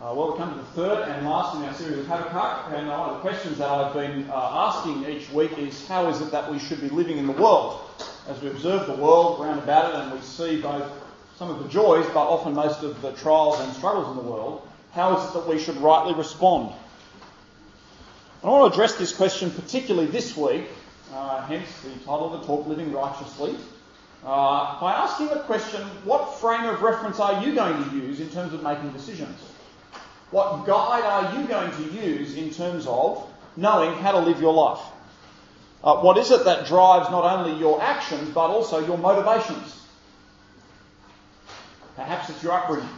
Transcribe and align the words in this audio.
Uh, 0.00 0.14
well, 0.14 0.30
we 0.30 0.38
come 0.38 0.52
to 0.52 0.58
the 0.58 0.64
third 0.76 1.08
and 1.08 1.26
last 1.26 1.56
in 1.56 1.64
our 1.64 1.74
series 1.74 1.98
of 1.98 2.06
Habakkuk, 2.06 2.72
and 2.72 2.86
one 2.86 3.10
of 3.10 3.14
the 3.16 3.20
questions 3.20 3.58
that 3.58 3.68
I've 3.68 3.92
been 3.92 4.30
uh, 4.30 4.32
asking 4.32 5.04
each 5.04 5.28
week 5.32 5.58
is 5.58 5.88
how 5.88 6.08
is 6.08 6.20
it 6.20 6.30
that 6.30 6.48
we 6.52 6.60
should 6.60 6.80
be 6.80 6.88
living 6.88 7.18
in 7.18 7.26
the 7.26 7.32
world? 7.32 7.80
As 8.28 8.40
we 8.40 8.48
observe 8.48 8.86
the 8.86 8.94
world 8.94 9.40
round 9.40 9.58
about 9.58 9.92
it 9.92 10.00
and 10.00 10.12
we 10.12 10.20
see 10.20 10.62
both 10.62 10.88
some 11.36 11.50
of 11.50 11.60
the 11.64 11.68
joys, 11.68 12.06
but 12.14 12.28
often 12.28 12.54
most 12.54 12.84
of 12.84 13.02
the 13.02 13.10
trials 13.14 13.58
and 13.58 13.72
struggles 13.72 14.16
in 14.16 14.24
the 14.24 14.30
world, 14.30 14.68
how 14.92 15.18
is 15.18 15.28
it 15.28 15.32
that 15.32 15.48
we 15.48 15.58
should 15.58 15.76
rightly 15.78 16.14
respond? 16.14 16.72
And 18.42 18.50
I 18.50 18.54
want 18.54 18.72
to 18.72 18.80
address 18.80 18.96
this 18.98 19.12
question 19.12 19.50
particularly 19.50 20.08
this 20.08 20.36
week, 20.36 20.68
uh, 21.12 21.44
hence 21.46 21.66
the 21.82 21.90
title 22.04 22.32
of 22.32 22.40
the 22.40 22.46
talk, 22.46 22.68
Living 22.68 22.92
Righteously, 22.92 23.56
uh, 24.24 24.80
by 24.80 24.92
asking 24.92 25.30
the 25.30 25.40
question 25.40 25.82
what 26.04 26.38
frame 26.38 26.66
of 26.66 26.82
reference 26.82 27.18
are 27.18 27.44
you 27.44 27.52
going 27.52 27.82
to 27.90 27.96
use 27.96 28.20
in 28.20 28.30
terms 28.30 28.52
of 28.52 28.62
making 28.62 28.92
decisions? 28.92 29.36
What 30.30 30.66
guide 30.66 31.04
are 31.04 31.38
you 31.38 31.46
going 31.46 31.70
to 31.70 32.06
use 32.06 32.34
in 32.36 32.50
terms 32.50 32.86
of 32.86 33.26
knowing 33.56 33.94
how 33.98 34.12
to 34.12 34.18
live 34.18 34.40
your 34.40 34.52
life? 34.52 34.84
Uh, 35.82 35.96
what 35.96 36.18
is 36.18 36.30
it 36.30 36.44
that 36.44 36.66
drives 36.66 37.10
not 37.10 37.24
only 37.24 37.58
your 37.58 37.80
actions 37.80 38.28
but 38.30 38.48
also 38.48 38.84
your 38.84 38.98
motivations? 38.98 39.80
Perhaps 41.96 42.30
it's 42.30 42.42
your 42.42 42.52
upbringing. 42.52 42.88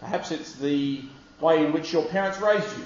Perhaps 0.00 0.30
it's 0.30 0.54
the 0.54 1.02
way 1.40 1.64
in 1.64 1.72
which 1.72 1.92
your 1.92 2.04
parents 2.06 2.40
raised 2.40 2.78
you. 2.78 2.84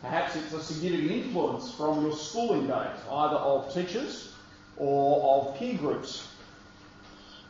Perhaps 0.00 0.36
it's 0.36 0.52
a 0.52 0.62
significant 0.62 1.10
influence 1.10 1.74
from 1.74 2.02
your 2.02 2.12
schooling 2.12 2.66
days, 2.66 2.98
either 3.10 3.36
of 3.36 3.72
teachers 3.74 4.32
or 4.76 5.40
of 5.48 5.58
peer 5.58 5.76
groups. 5.76 6.28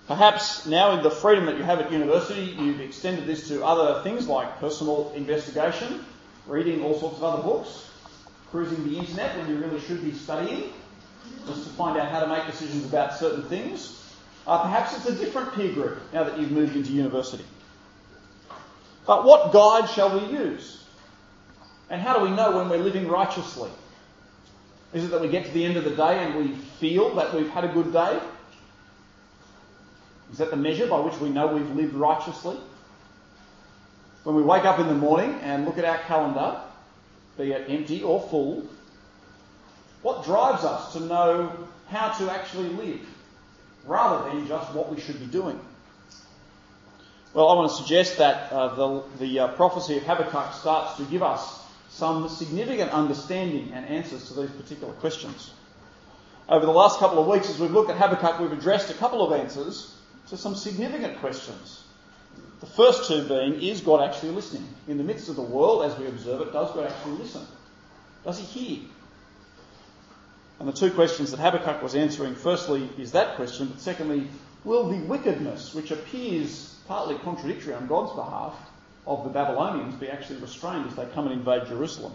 Perhaps 0.09 0.65
now 0.65 0.93
in 0.93 1.03
the 1.03 1.11
freedom 1.11 1.45
that 1.45 1.59
you 1.59 1.63
have 1.65 1.81
at 1.81 1.93
university, 1.93 2.57
you've 2.59 2.81
extended 2.81 3.27
this 3.27 3.47
to 3.49 3.63
other 3.63 4.03
things 4.03 4.27
like 4.27 4.59
personal 4.59 5.13
investigation, 5.15 6.03
reading 6.47 6.83
all 6.83 6.99
sorts 6.99 7.19
of 7.19 7.25
other 7.25 7.43
books, 7.43 7.91
cruising 8.51 8.89
the 8.89 8.99
internet 8.99 9.37
when 9.37 9.47
you 9.51 9.59
really 9.59 9.79
should 9.81 10.03
be 10.03 10.13
studying, 10.13 10.73
just 11.47 11.65
to 11.65 11.71
find 11.75 11.99
out 11.99 12.09
how 12.09 12.21
to 12.21 12.27
make 12.27 12.47
decisions 12.47 12.87
about 12.87 13.19
certain 13.19 13.43
things. 13.45 14.03
Uh, 14.47 14.63
perhaps 14.63 14.97
it's 14.97 15.05
a 15.05 15.15
different 15.15 15.53
peer 15.53 15.75
group 15.75 15.99
now 16.15 16.25
that 16.25 16.39
you've 16.39 16.53
moved 16.53 16.75
into 16.75 16.91
university. 16.91 17.45
But 19.07 19.27
what 19.27 19.53
guide 19.53 19.91
shall 19.91 20.19
we 20.19 20.27
use? 20.33 20.87
And 21.91 22.01
how 22.01 22.19
do 22.19 22.25
we 22.25 22.31
know 22.31 22.57
when 22.57 22.71
we're 22.71 22.79
living 22.79 23.09
righteously? 23.09 23.71
Is 24.95 25.05
it 25.05 25.11
that 25.11 25.21
we 25.21 25.29
get 25.29 25.45
to 25.45 25.53
the 25.53 25.67
end 25.67 25.77
of 25.77 25.85
the 25.85 25.95
day 25.95 26.25
and 26.25 26.35
we 26.35 26.55
feel 26.81 27.15
that 27.17 27.35
we've 27.35 27.51
had 27.51 27.65
a 27.65 27.69
good 27.69 27.93
day? 27.93 28.19
Is 30.33 30.39
that 30.39 30.51
the 30.51 30.57
measure 30.57 30.87
by 30.87 31.01
which 31.01 31.19
we 31.21 31.31
know 31.31 31.47
we've 31.47 31.71
lived 31.75 31.95
righteously? 31.95 32.57
When 34.25 34.37
we 34.37 34.43
wake 34.43 34.65
up 34.65 34.79
in 34.79 34.89
the 34.89 34.95
morning 34.95 35.39
and 35.43 35.65
look 35.65 35.79
at 35.79 35.85
our 35.85 35.99
calendar, 35.99 36.61
be 37.39 37.53
it 37.53 37.67
empty 37.69 38.03
or 38.03 38.21
full, 38.21 38.67
what 40.03 40.25
drives 40.25 40.65
us 40.65 40.93
to 40.93 41.01
know 41.01 41.53
how 41.89 42.11
to 42.19 42.31
actually 42.31 42.69
live 42.71 43.01
rather 43.87 44.29
than 44.29 44.47
just 44.47 44.73
what 44.75 44.95
we 44.95 45.01
should 45.01 45.19
be 45.19 45.27
doing? 45.27 45.59
Well, 47.33 47.49
I 47.49 47.55
want 47.55 47.71
to 47.71 47.77
suggest 47.77 48.19
that 48.19 48.53
uh, 48.53 48.75
the, 48.75 49.03
the 49.19 49.41
uh, 49.41 49.49
prophecy 49.49 49.97
of 49.97 50.03
Habakkuk 50.03 50.53
starts 50.55 50.97
to 50.97 51.05
give 51.05 51.23
us 51.23 51.63
some 51.91 52.29
significant 52.29 52.91
understanding 52.91 53.73
and 53.73 53.87
answers 53.87 54.29
to 54.29 54.35
these 54.35 54.51
particular 54.51 54.93
questions. 54.95 55.53
Over 56.49 56.67
the 56.67 56.73
last 56.73 56.99
couple 56.99 57.19
of 57.19 57.27
weeks, 57.27 57.51
as 57.51 57.59
we've 57.59 57.71
looked 57.71 57.91
at 57.91 57.97
Habakkuk, 57.97 58.41
we've 58.41 58.53
addressed 58.53 58.91
a 58.91 58.95
couple 58.95 59.25
of 59.25 59.39
answers 59.39 59.98
to 60.31 60.37
some 60.37 60.55
significant 60.55 61.19
questions. 61.19 61.85
The 62.61 62.67
first 62.67 63.09
two 63.09 63.27
being, 63.27 63.63
is 63.63 63.81
God 63.81 64.03
actually 64.09 64.31
listening? 64.31 64.67
In 64.89 64.99
the 64.99 65.05
midst 65.05 65.29
of 65.29 65.37
the 65.37 65.43
world, 65.43 65.85
as 65.85 65.99
we 65.99 66.07
observe 66.07 66.41
it, 66.41 66.53
does 66.53 66.73
God 66.73 66.91
actually 66.91 67.13
listen? 67.13 67.43
Does 68.25 68.39
he 68.39 68.45
hear? 68.45 68.89
And 70.59 70.69
the 70.69 70.73
two 70.73 70.91
questions 70.91 71.31
that 71.31 71.39
Habakkuk 71.39 71.83
was 71.83 71.95
answering, 71.95 72.35
firstly, 72.35 72.89
is 72.99 73.13
that 73.13 73.37
question, 73.37 73.69
but 73.69 73.81
secondly, 73.81 74.27
will 74.65 74.89
the 74.89 74.99
wickedness, 74.99 75.73
which 75.73 75.93
appears 75.93 76.75
partly 76.89 77.15
contradictory 77.19 77.75
on 77.75 77.87
God's 77.87 78.15
behalf, 78.15 78.55
of 79.07 79.25
the 79.25 79.31
Babylonians 79.31 79.95
be 79.95 80.11
actually 80.11 80.41
restrained 80.41 80.87
as 80.87 80.97
they 80.97 81.07
come 81.07 81.29
and 81.29 81.39
invade 81.39 81.69
Jerusalem? 81.69 82.13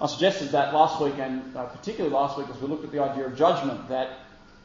I 0.00 0.06
suggested 0.06 0.50
that 0.50 0.74
last 0.74 1.00
week, 1.02 1.14
and 1.18 1.56
uh, 1.56 1.64
particularly 1.64 2.14
last 2.14 2.38
week 2.38 2.48
as 2.50 2.60
we 2.60 2.68
looked 2.68 2.84
at 2.84 2.92
the 2.92 3.02
idea 3.02 3.26
of 3.26 3.36
judgment, 3.36 3.88
that 3.88 4.10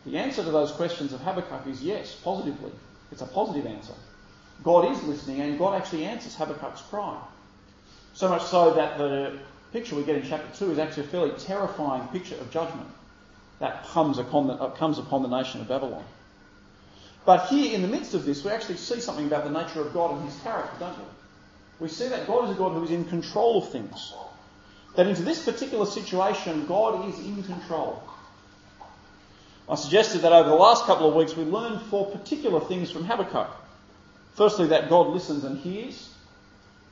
the 0.05 0.17
answer 0.17 0.43
to 0.43 0.51
those 0.51 0.71
questions 0.71 1.13
of 1.13 1.21
Habakkuk 1.21 1.67
is 1.67 1.81
yes, 1.81 2.15
positively. 2.23 2.71
It's 3.11 3.21
a 3.21 3.25
positive 3.25 3.65
answer. 3.65 3.93
God 4.63 4.91
is 4.91 5.03
listening 5.03 5.41
and 5.41 5.57
God 5.57 5.75
actually 5.75 6.05
answers 6.05 6.35
Habakkuk's 6.35 6.81
cry. 6.81 7.19
So 8.13 8.29
much 8.29 8.43
so 8.43 8.73
that 8.73 8.97
the 8.97 9.39
picture 9.71 9.95
we 9.95 10.03
get 10.03 10.17
in 10.17 10.27
chapter 10.27 10.65
2 10.65 10.71
is 10.71 10.79
actually 10.79 11.03
a 11.03 11.07
fairly 11.07 11.31
terrifying 11.31 12.07
picture 12.09 12.35
of 12.35 12.51
judgment 12.51 12.87
that 13.59 13.85
comes 13.87 14.17
upon 14.17 14.47
the, 14.47 14.53
uh, 14.53 14.69
comes 14.71 14.99
upon 14.99 15.23
the 15.23 15.29
nation 15.29 15.61
of 15.61 15.67
Babylon. 15.67 16.03
But 17.25 17.47
here, 17.47 17.73
in 17.73 17.81
the 17.81 17.87
midst 17.87 18.13
of 18.13 18.25
this, 18.25 18.43
we 18.43 18.51
actually 18.51 18.77
see 18.77 18.99
something 18.99 19.27
about 19.27 19.45
the 19.45 19.49
nature 19.49 19.79
of 19.79 19.93
God 19.93 20.15
and 20.15 20.29
his 20.29 20.37
character, 20.41 20.75
don't 20.79 20.97
we? 20.97 21.05
We 21.79 21.87
see 21.87 22.09
that 22.09 22.27
God 22.27 22.45
is 22.45 22.55
a 22.55 22.59
God 22.59 22.73
who 22.73 22.83
is 22.83 22.91
in 22.91 23.05
control 23.05 23.63
of 23.63 23.69
things. 23.69 24.13
That 24.95 25.07
into 25.07 25.23
this 25.23 25.43
particular 25.43 25.85
situation, 25.85 26.65
God 26.65 27.07
is 27.09 27.17
in 27.19 27.41
control. 27.43 28.03
I 29.69 29.75
suggested 29.75 30.19
that 30.21 30.33
over 30.33 30.49
the 30.49 30.55
last 30.55 30.85
couple 30.85 31.07
of 31.07 31.15
weeks 31.15 31.35
we 31.35 31.43
learned 31.43 31.81
four 31.83 32.05
particular 32.11 32.59
things 32.59 32.91
from 32.91 33.05
Habakkuk. 33.05 33.49
Firstly, 34.35 34.67
that 34.67 34.89
God 34.89 35.07
listens 35.07 35.43
and 35.43 35.57
hears. 35.57 36.09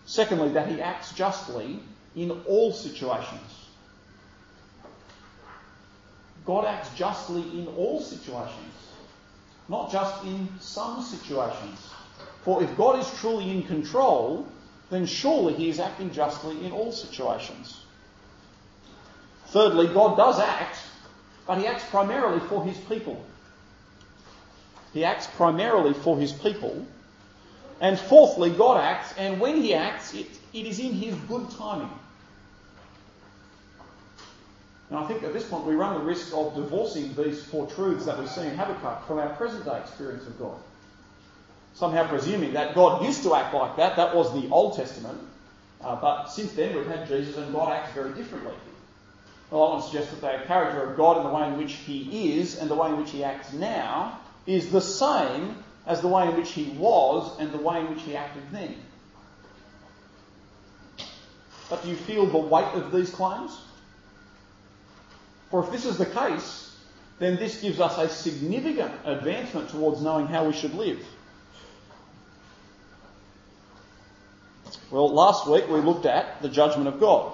Secondly, 0.06 0.50
that 0.50 0.68
he 0.70 0.82
acts 0.82 1.12
justly 1.14 1.80
in 2.16 2.32
all 2.48 2.72
situations. 2.72 3.68
God 6.46 6.66
acts 6.66 6.90
justly 6.96 7.42
in 7.42 7.68
all 7.78 8.02
situations, 8.02 8.74
not 9.70 9.92
just 9.92 10.24
in 10.24 10.48
some 10.60 11.02
situations. 11.02 11.90
For 12.44 12.64
if 12.64 12.76
God 12.78 13.00
is 13.00 13.20
truly 13.20 13.52
in 13.52 13.64
control, 13.64 14.48
then 14.90 15.06
surely 15.06 15.54
he 15.54 15.70
is 15.70 15.80
acting 15.80 16.12
justly 16.12 16.66
in 16.66 16.72
all 16.72 16.92
situations. 16.92 17.82
Thirdly, 19.48 19.88
God 19.88 20.18
does 20.18 20.40
act 20.40 20.78
but 21.52 21.58
he 21.58 21.68
acts 21.68 21.84
primarily 21.90 22.40
for 22.48 22.64
his 22.64 22.78
people. 22.78 23.22
He 24.94 25.04
acts 25.04 25.28
primarily 25.28 25.94
for 25.94 26.18
his 26.18 26.32
people. 26.32 26.86
And 27.82 28.00
fourthly, 28.00 28.52
God 28.52 28.80
acts, 28.80 29.14
and 29.18 29.38
when 29.38 29.58
he 29.58 29.74
acts, 29.74 30.14
it, 30.14 30.28
it 30.54 30.66
is 30.66 30.80
in 30.80 30.94
his 30.94 31.14
good 31.28 31.52
timing. 31.52 31.90
And 34.90 35.00
I 35.00 35.06
think 35.10 35.24
at 35.24 35.34
this 35.34 35.44
point 35.44 35.66
we 35.66 35.76
run 35.76 35.96
the 35.96 36.06
risk 36.06 36.34
of 36.34 36.56
divorcing 36.56 37.14
these 37.16 37.44
four 37.44 37.68
truths 37.68 38.06
that 38.06 38.18
we 38.18 38.28
see 38.28 38.48
in 38.48 38.56
Habakkuk 38.56 39.06
from 39.06 39.20
our 39.20 39.36
present 39.36 39.66
day 39.66 39.78
experience 39.78 40.26
of 40.28 40.40
God. 40.40 40.56
Somehow 41.74 42.08
presuming 42.08 42.54
that 42.54 42.76
God 42.76 43.04
used 43.04 43.24
to 43.24 43.36
act 43.36 43.54
like 43.54 43.76
that, 43.76 43.98
that 43.98 44.16
was 44.16 44.32
the 44.42 44.48
Old 44.52 44.78
Testament, 44.78 45.20
uh, 45.82 45.98
but 45.98 46.28
since 46.28 46.54
then 46.54 46.74
we've 46.74 46.88
had 46.88 47.10
Jesus 47.10 47.36
and 47.36 47.52
God 47.52 47.74
acts 47.74 47.92
very 47.92 48.14
differently. 48.14 48.54
Well, 49.52 49.64
I 49.64 49.70
want 49.72 49.84
to 49.84 49.90
suggest 49.90 50.12
that 50.12 50.22
the 50.22 50.46
character 50.48 50.82
of 50.82 50.96
God 50.96 51.18
and 51.18 51.26
the 51.26 51.30
way 51.30 51.46
in 51.50 51.58
which 51.58 51.74
He 51.74 52.40
is 52.40 52.58
and 52.58 52.72
the 52.72 52.76
way 52.76 52.88
in 52.90 52.98
which 52.98 53.12
He 53.12 53.24
acts 53.24 53.52
now 53.52 54.20
is 54.48 54.72
the 54.72 54.80
same 54.80 55.58
as 55.86 56.00
the 56.00 56.08
way 56.08 56.30
in 56.30 56.38
which 56.38 56.52
He 56.52 56.70
was 56.78 57.38
and 57.38 57.52
the 57.52 57.58
way 57.58 57.82
in 57.82 57.90
which 57.90 58.02
He 58.04 58.16
acted 58.16 58.44
then. 58.52 58.76
But 61.70 61.84
do 61.84 61.90
you 61.90 61.96
feel 61.96 62.26
the 62.26 62.38
weight 62.38 62.74
of 62.74 62.94
these 62.94 63.10
claims? 63.10 63.60
For 65.50 65.66
if 65.66 65.72
this 65.72 65.86
is 65.86 65.98
the 65.98 66.06
case, 66.06 66.74
then 67.20 67.36
this 67.36 67.62
gives 67.62 67.82
us 67.82 67.98
a 67.98 68.08
significant 68.08 68.94
advancement 69.04 69.70
towards 69.70 70.02
knowing 70.02 70.28
how 70.28 70.46
we 70.46 70.54
should 70.54 70.74
live. 70.74 71.06
Well, 74.90 75.14
last 75.14 75.46
week 75.46 75.68
we 75.70 75.82
looked 75.82 76.06
at 76.06 76.42
the 76.42 76.50
judgment 76.50 76.88
of 76.88 77.02
God. 77.02 77.34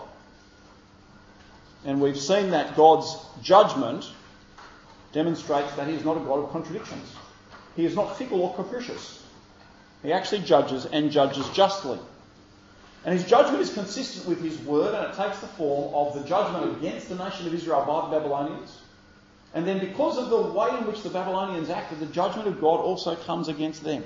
And 1.88 2.02
we've 2.02 2.20
seen 2.20 2.52
that 2.52 2.76
God's 2.76 3.16
judgment 3.42 4.06
demonstrates 5.14 5.74
that 5.76 5.88
He 5.88 5.94
is 5.94 6.04
not 6.04 6.18
a 6.18 6.20
God 6.20 6.44
of 6.44 6.52
contradictions. 6.52 7.16
He 7.78 7.86
is 7.86 7.96
not 7.96 8.18
fickle 8.18 8.42
or 8.42 8.54
capricious. 8.56 9.24
He 10.04 10.12
actually 10.12 10.42
judges 10.42 10.86
and 10.86 11.10
judges 11.12 11.48
justly. 11.50 11.98
And 13.06 13.18
his 13.18 13.28
judgment 13.28 13.62
is 13.62 13.74
consistent 13.74 14.28
with 14.28 14.42
his 14.42 14.60
word, 14.60 14.94
and 14.94 15.06
it 15.06 15.16
takes 15.16 15.40
the 15.40 15.48
form 15.48 15.94
of 15.96 16.14
the 16.14 16.28
judgment 16.28 16.78
against 16.78 17.08
the 17.08 17.16
nation 17.16 17.48
of 17.48 17.54
Israel 17.54 17.86
by 17.86 18.10
the 18.10 18.20
Babylonians. 18.20 18.82
And 19.54 19.66
then, 19.66 19.80
because 19.80 20.18
of 20.18 20.30
the 20.30 20.42
way 20.42 20.68
in 20.78 20.86
which 20.86 21.04
the 21.04 21.10
Babylonians 21.10 21.70
acted, 21.70 22.00
the 22.00 22.08
judgment 22.08 22.50
of 22.50 22.60
God 22.60 22.82
also 22.82 23.16
comes 23.16 23.48
against 23.48 23.84
them. 23.84 24.04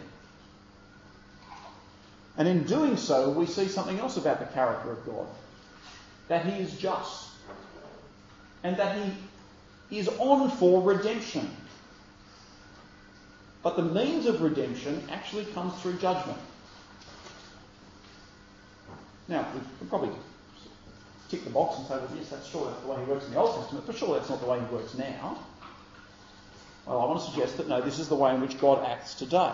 And 2.38 2.48
in 2.48 2.64
doing 2.64 2.96
so, 2.96 3.32
we 3.32 3.48
see 3.48 3.68
something 3.68 4.00
else 4.00 4.18
about 4.18 4.40
the 4.40 4.46
character 4.54 4.92
of 4.92 5.04
God 5.06 5.26
that 6.28 6.46
he 6.46 6.62
is 6.62 6.78
just 6.78 7.31
and 8.64 8.78
that 8.78 8.98
he 9.90 10.00
is 10.00 10.08
on 10.08 10.50
for 10.52 10.82
redemption. 10.82 11.50
But 13.64 13.76
the 13.76 13.84
means 13.84 14.26
of 14.26 14.42
redemption 14.42 15.04
actually 15.12 15.46
comes 15.46 15.80
through 15.82 15.94
judgment. 15.94 16.40
Now, 19.28 19.48
we 19.54 19.62
could 19.80 19.90
probably 19.90 20.12
tick 21.30 21.44
the 21.44 21.50
box 21.52 21.78
and 21.78 21.88
say, 21.88 21.94
well, 21.96 22.10
yes, 22.18 22.30
that's 22.30 22.48
sure 22.48 22.66
that's 22.66 22.82
the 22.82 22.88
way 22.88 23.00
he 23.00 23.10
works 23.10 23.26
in 23.26 23.32
the 23.32 23.40
Old 23.40 23.56
Testament, 23.56 23.86
but 23.86 23.96
sure 23.96 24.16
that's 24.16 24.30
not 24.30 24.42
the 24.42 24.48
way 24.48 24.60
he 24.60 24.66
works 24.76 24.96
now. 24.96 25.40
Well, 26.86 27.00
I 27.00 27.06
want 27.06 27.22
to 27.22 27.32
suggest 27.32 27.58
that 27.58 27.70
no, 27.70 27.82
this 27.82 28.00
is 28.00 28.10
the 28.10 28.16
way 28.16 28.34
in 28.34 28.42
which 28.42 28.60
God 28.60 28.84
acts 28.86 29.16
today. 29.16 29.54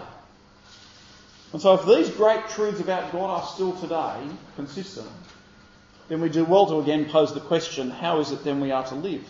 And 1.53 1.61
so 1.61 1.75
if 1.75 1.85
these 1.85 2.09
great 2.09 2.47
truths 2.49 2.79
about 2.79 3.11
God 3.11 3.29
are 3.29 3.47
still 3.47 3.73
today 3.73 4.19
consistent, 4.55 5.09
then 6.07 6.21
we 6.21 6.29
do 6.29 6.45
well 6.45 6.65
to 6.67 6.79
again 6.79 7.05
pose 7.05 7.33
the 7.33 7.39
question, 7.39 7.89
how 7.89 8.19
is 8.19 8.31
it 8.31 8.43
then 8.43 8.59
we 8.59 8.71
are 8.71 8.85
to 8.87 8.95
live? 8.95 9.27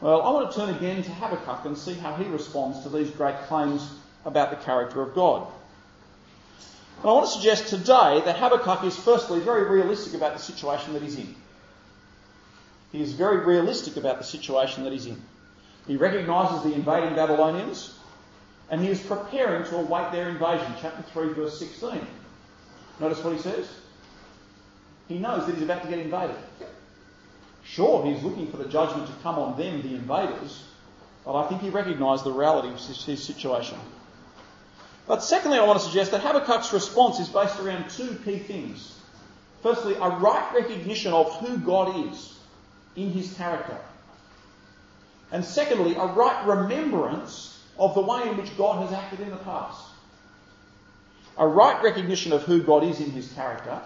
Well, 0.00 0.22
I 0.22 0.30
want 0.30 0.50
to 0.50 0.56
turn 0.56 0.74
again 0.74 1.02
to 1.02 1.10
Habakkuk 1.10 1.64
and 1.64 1.78
see 1.78 1.94
how 1.94 2.14
he 2.14 2.24
responds 2.24 2.82
to 2.82 2.90
these 2.90 3.10
great 3.10 3.38
claims 3.46 3.88
about 4.24 4.50
the 4.50 4.56
character 4.56 5.00
of 5.00 5.14
God. 5.14 5.46
And 6.98 7.10
I 7.10 7.12
want 7.12 7.26
to 7.26 7.32
suggest 7.32 7.68
today 7.68 8.20
that 8.24 8.36
Habakkuk 8.36 8.84
is 8.84 8.96
firstly 8.96 9.40
very 9.40 9.64
realistic 9.68 10.14
about 10.14 10.34
the 10.34 10.42
situation 10.42 10.92
that 10.92 11.02
he's 11.02 11.16
in. 11.16 11.34
He 12.92 13.02
is 13.02 13.12
very 13.12 13.38
realistic 13.38 13.96
about 13.96 14.18
the 14.18 14.24
situation 14.24 14.84
that 14.84 14.92
he's 14.92 15.06
in. 15.06 15.20
He 15.86 15.96
recognises 15.96 16.62
the 16.62 16.74
invading 16.74 17.14
Babylonians 17.14 17.98
and 18.70 18.80
he 18.80 18.88
is 18.88 19.00
preparing 19.00 19.64
to 19.64 19.76
await 19.76 20.12
their 20.12 20.28
invasion. 20.28 20.72
Chapter 20.80 21.02
3, 21.02 21.32
verse 21.34 21.58
16. 21.58 22.06
Notice 23.00 23.22
what 23.22 23.34
he 23.34 23.40
says. 23.40 23.68
He 25.08 25.18
knows 25.18 25.46
that 25.46 25.54
he's 25.54 25.64
about 25.64 25.82
to 25.82 25.88
get 25.88 25.98
invaded. 25.98 26.36
Sure, 27.64 28.04
he's 28.04 28.22
looking 28.22 28.50
for 28.50 28.58
the 28.58 28.68
judgment 28.68 29.06
to 29.06 29.12
come 29.22 29.38
on 29.38 29.56
them, 29.58 29.82
the 29.82 29.94
invaders, 29.94 30.64
but 31.24 31.34
I 31.34 31.48
think 31.48 31.62
he 31.62 31.70
recognised 31.70 32.24
the 32.24 32.32
reality 32.32 32.68
of 32.68 32.78
his 32.78 33.22
situation. 33.22 33.78
But 35.06 35.22
secondly, 35.22 35.58
I 35.58 35.64
want 35.64 35.78
to 35.80 35.84
suggest 35.84 36.10
that 36.12 36.22
Habakkuk's 36.22 36.72
response 36.72 37.20
is 37.20 37.28
based 37.28 37.58
around 37.60 37.90
two 37.90 38.18
key 38.24 38.38
things. 38.38 38.98
Firstly, 39.62 39.94
a 39.94 40.08
right 40.08 40.50
recognition 40.54 41.12
of 41.12 41.34
who 41.40 41.58
God 41.58 42.06
is 42.08 42.38
in 42.96 43.10
his 43.10 43.32
character. 43.34 43.78
And 45.32 45.44
secondly, 45.44 45.94
a 45.94 46.06
right 46.06 46.46
remembrance 46.46 47.62
of 47.78 47.94
the 47.94 48.00
way 48.00 48.28
in 48.28 48.36
which 48.36 48.56
God 48.56 48.82
has 48.82 48.92
acted 48.92 49.20
in 49.20 49.30
the 49.30 49.36
past. 49.36 49.82
A 51.36 51.46
right 51.46 51.82
recognition 51.82 52.32
of 52.32 52.42
who 52.42 52.62
God 52.62 52.84
is 52.84 53.00
in 53.00 53.10
his 53.10 53.32
character, 53.32 53.80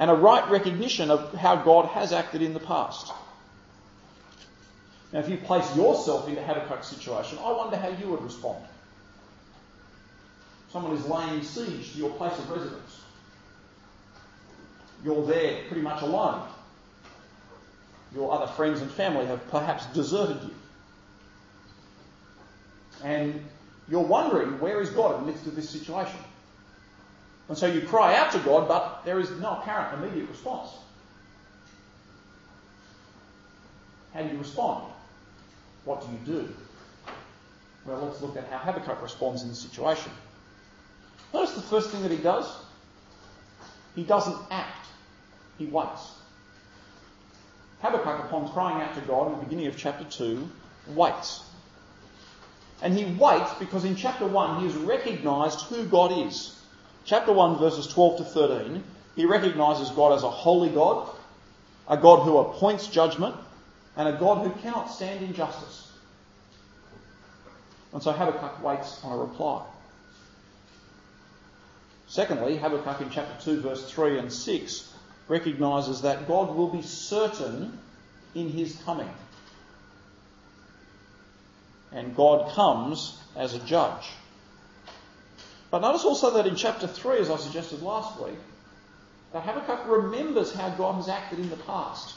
and 0.00 0.10
a 0.10 0.14
right 0.14 0.50
recognition 0.50 1.10
of 1.10 1.34
how 1.34 1.56
God 1.56 1.84
has 1.90 2.12
acted 2.12 2.40
in 2.40 2.54
the 2.54 2.60
past. 2.60 3.12
Now, 5.12 5.20
if 5.20 5.28
you 5.28 5.36
place 5.36 5.76
yourself 5.76 6.26
into 6.26 6.40
Habakkuk's 6.40 6.88
situation, 6.88 7.38
I 7.38 7.52
wonder 7.52 7.76
how 7.76 7.88
you 7.88 8.08
would 8.08 8.22
respond. 8.22 8.64
Someone 10.72 10.96
is 10.96 11.04
laying 11.04 11.42
siege 11.42 11.92
to 11.92 11.98
your 11.98 12.10
place 12.10 12.36
of 12.38 12.48
residence. 12.50 13.02
You're 15.04 15.26
there 15.26 15.64
pretty 15.66 15.82
much 15.82 16.00
alone. 16.00 16.48
Your 18.14 18.32
other 18.32 18.46
friends 18.46 18.80
and 18.80 18.90
family 18.90 19.26
have 19.26 19.46
perhaps 19.50 19.84
deserted 19.86 20.42
you. 20.44 20.54
And 23.04 23.44
you're 23.88 24.00
wondering, 24.00 24.60
where 24.60 24.80
is 24.80 24.88
God 24.90 25.18
in 25.18 25.26
the 25.26 25.32
midst 25.32 25.46
of 25.46 25.56
this 25.56 25.68
situation? 25.68 26.20
And 27.50 27.58
so 27.58 27.66
you 27.66 27.80
cry 27.80 28.14
out 28.14 28.30
to 28.30 28.38
God, 28.38 28.68
but 28.68 29.04
there 29.04 29.18
is 29.18 29.28
no 29.32 29.56
apparent 29.56 30.00
immediate 30.00 30.30
response. 30.30 30.70
How 34.14 34.22
do 34.22 34.28
you 34.28 34.38
respond? 34.38 34.84
What 35.84 36.00
do 36.00 36.06
you 36.12 36.38
do? 36.38 36.48
Well, 37.84 38.02
let's 38.02 38.22
look 38.22 38.36
at 38.36 38.46
how 38.46 38.58
Habakkuk 38.58 39.02
responds 39.02 39.42
in 39.42 39.48
the 39.48 39.56
situation. 39.56 40.12
Notice 41.34 41.56
the 41.56 41.62
first 41.62 41.90
thing 41.90 42.02
that 42.02 42.12
he 42.12 42.18
does. 42.18 42.46
He 43.96 44.04
doesn't 44.04 44.38
act, 44.52 44.86
he 45.58 45.66
waits. 45.66 46.12
Habakkuk, 47.82 48.26
upon 48.26 48.48
crying 48.52 48.80
out 48.80 48.94
to 48.94 49.00
God 49.00 49.32
in 49.32 49.38
the 49.38 49.44
beginning 49.44 49.66
of 49.66 49.76
chapter 49.76 50.04
2, 50.04 50.48
waits. 50.90 51.42
And 52.80 52.96
he 52.96 53.06
waits 53.06 53.52
because 53.54 53.84
in 53.84 53.96
chapter 53.96 54.28
1 54.28 54.60
he 54.60 54.66
has 54.68 54.76
recognised 54.76 55.62
who 55.62 55.84
God 55.86 56.12
is. 56.28 56.59
Chapter 57.04 57.32
1, 57.32 57.58
verses 57.58 57.86
12 57.86 58.18
to 58.18 58.24
13, 58.24 58.82
he 59.16 59.24
recognises 59.24 59.90
God 59.90 60.12
as 60.12 60.22
a 60.22 60.30
holy 60.30 60.68
God, 60.68 61.08
a 61.88 61.96
God 61.96 62.24
who 62.24 62.38
appoints 62.38 62.86
judgment, 62.86 63.34
and 63.96 64.08
a 64.08 64.18
God 64.18 64.46
who 64.46 64.50
cannot 64.60 64.90
stand 64.90 65.24
injustice. 65.24 65.90
And 67.92 68.02
so 68.02 68.12
Habakkuk 68.12 68.62
waits 68.62 69.00
on 69.02 69.12
a 69.12 69.16
reply. 69.16 69.64
Secondly, 72.06 72.56
Habakkuk 72.56 73.00
in 73.00 73.10
chapter 73.10 73.44
2, 73.44 73.60
verse 73.60 73.90
3 73.90 74.18
and 74.18 74.32
6 74.32 74.94
recognises 75.28 76.02
that 76.02 76.26
God 76.26 76.54
will 76.54 76.68
be 76.68 76.82
certain 76.82 77.78
in 78.34 78.48
his 78.48 78.76
coming 78.84 79.10
and 81.92 82.14
God 82.14 82.52
comes 82.52 83.18
as 83.36 83.54
a 83.54 83.58
judge. 83.60 84.10
But 85.70 85.82
notice 85.82 86.04
also 86.04 86.30
that 86.32 86.46
in 86.46 86.56
chapter 86.56 86.86
3, 86.86 87.18
as 87.18 87.30
I 87.30 87.36
suggested 87.36 87.82
last 87.82 88.20
week, 88.20 88.38
that 89.32 89.44
Habakkuk 89.44 89.86
remembers 89.86 90.52
how 90.52 90.70
God 90.70 90.96
has 90.96 91.08
acted 91.08 91.38
in 91.38 91.50
the 91.50 91.56
past. 91.56 92.14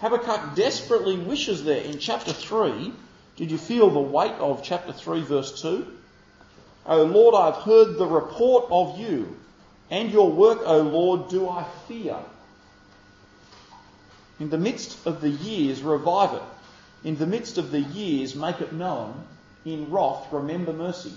Habakkuk 0.00 0.54
desperately 0.54 1.16
wishes 1.16 1.64
there 1.64 1.80
in 1.80 1.98
chapter 1.98 2.32
3. 2.32 2.92
Did 3.36 3.50
you 3.50 3.58
feel 3.58 3.88
the 3.88 4.00
weight 4.00 4.32
of 4.32 4.62
chapter 4.62 4.92
3, 4.92 5.22
verse 5.22 5.62
2? 5.62 5.86
O 6.86 7.02
Lord, 7.04 7.34
I've 7.34 7.62
heard 7.62 7.96
the 7.96 8.06
report 8.06 8.66
of 8.70 8.98
you, 8.98 9.36
and 9.90 10.10
your 10.10 10.30
work, 10.30 10.60
O 10.64 10.82
Lord, 10.82 11.30
do 11.30 11.48
I 11.48 11.64
fear. 11.88 12.18
In 14.38 14.50
the 14.50 14.58
midst 14.58 15.06
of 15.06 15.22
the 15.22 15.30
years, 15.30 15.80
revive 15.80 16.34
it. 16.34 16.42
In 17.04 17.16
the 17.16 17.26
midst 17.26 17.56
of 17.56 17.70
the 17.70 17.80
years, 17.80 18.34
make 18.34 18.60
it 18.60 18.72
known. 18.72 19.24
In 19.64 19.90
wrath, 19.90 20.26
remember 20.30 20.72
mercy. 20.72 21.12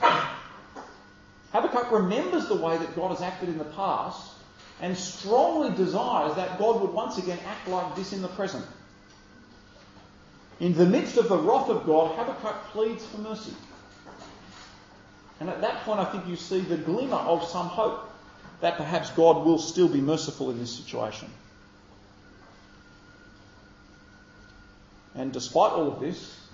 Habakkuk 1.51 1.91
remembers 1.91 2.47
the 2.47 2.55
way 2.55 2.77
that 2.77 2.95
God 2.95 3.09
has 3.09 3.21
acted 3.21 3.49
in 3.49 3.57
the 3.57 3.65
past 3.65 4.33
and 4.81 4.97
strongly 4.97 5.75
desires 5.75 6.35
that 6.35 6.59
God 6.59 6.81
would 6.81 6.93
once 6.93 7.17
again 7.17 7.39
act 7.47 7.67
like 7.67 7.95
this 7.95 8.13
in 8.13 8.21
the 8.21 8.27
present. 8.29 8.65
In 10.59 10.73
the 10.73 10.85
midst 10.85 11.17
of 11.17 11.29
the 11.29 11.37
wrath 11.37 11.69
of 11.69 11.85
God, 11.85 12.15
Habakkuk 12.15 12.63
pleads 12.71 13.05
for 13.05 13.19
mercy. 13.19 13.53
And 15.39 15.49
at 15.49 15.61
that 15.61 15.83
point, 15.83 15.99
I 15.99 16.05
think 16.05 16.27
you 16.27 16.35
see 16.35 16.61
the 16.61 16.77
glimmer 16.77 17.17
of 17.17 17.43
some 17.43 17.67
hope 17.67 18.09
that 18.61 18.77
perhaps 18.77 19.11
God 19.11 19.45
will 19.45 19.59
still 19.59 19.87
be 19.87 20.01
merciful 20.01 20.49
in 20.49 20.57
this 20.57 20.75
situation. 20.75 21.29
And 25.13 25.31
despite 25.31 25.73
all 25.73 25.91
of 25.91 25.99
this, 25.99 26.46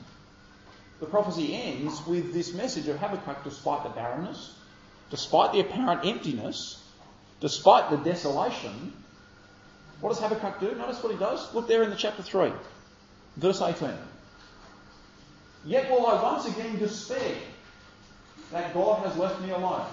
the 1.04 1.10
prophecy 1.10 1.54
ends 1.54 2.02
with 2.08 2.34
this 2.34 2.54
message 2.54 2.88
of 2.88 2.98
Habakkuk 2.98 3.44
despite 3.44 3.84
the 3.84 3.90
barrenness, 3.90 4.56
despite 5.10 5.52
the 5.52 5.60
apparent 5.60 6.06
emptiness, 6.06 6.82
despite 7.42 7.90
the 7.90 7.98
desolation. 7.98 8.94
What 10.00 10.12
does 10.12 10.22
Habakkuk 10.22 10.62
do? 10.62 10.74
Notice 10.76 11.04
what 11.04 11.12
he 11.12 11.20
does. 11.20 11.54
Look 11.54 11.68
there 11.68 11.84
in 11.84 11.90
the 11.90 11.98
chapter 11.98 12.24
3, 12.24 12.54
verse 13.36 13.62
18. 13.62 13.90
Yet 15.66 15.92
will 15.92 16.08
I 16.08 16.24
once 16.24 16.46
again 16.46 16.80
despair 16.80 17.36
that 18.54 18.74
God 18.74 19.06
has 19.06 19.18
left 19.18 19.42
me 19.42 19.50
alone. 19.50 19.86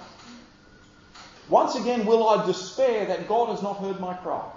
Once 1.48 1.74
again 1.74 2.06
will 2.06 2.28
I 2.28 2.46
despair 2.46 3.06
that 3.06 3.26
God 3.26 3.48
has 3.48 3.64
not 3.64 3.78
heard 3.78 3.98
my 3.98 4.14
cry. 4.14 4.48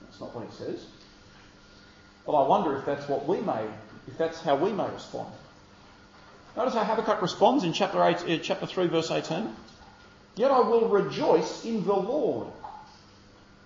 That's 0.00 0.18
not 0.18 0.34
what 0.34 0.48
he 0.48 0.56
says. 0.56 0.86
But 2.24 2.42
I 2.42 2.48
wonder 2.48 2.78
if 2.78 2.86
that's 2.86 3.06
what 3.06 3.28
we 3.28 3.42
may, 3.42 3.66
if 4.06 4.18
that's 4.18 4.40
how 4.40 4.56
we 4.56 4.72
may 4.72 4.88
respond. 4.90 5.32
Notice 6.56 6.74
how 6.74 6.84
Habakkuk 6.84 7.22
responds 7.22 7.64
in 7.64 7.72
chapter, 7.72 8.02
eight, 8.02 8.22
uh, 8.22 8.42
chapter 8.42 8.66
3, 8.66 8.88
verse 8.88 9.10
18. 9.10 9.54
Yet 10.36 10.50
I 10.50 10.60
will 10.60 10.88
rejoice 10.88 11.64
in 11.64 11.84
the 11.84 11.94
Lord. 11.94 12.48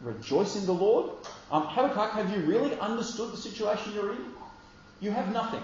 Rejoice 0.01 0.57
in 0.57 0.67
the 0.67 0.75
Lord? 0.75 1.11
Um, 1.51 1.67
Habakkuk, 1.67 2.13
have 2.13 2.31
you 2.31 2.45
really 2.45 2.79
understood 2.79 3.33
the 3.33 3.37
situation 3.37 3.95
you're 3.95 4.13
in? 4.13 4.25
You 5.01 5.11
have 5.11 5.33
nothing. 5.33 5.63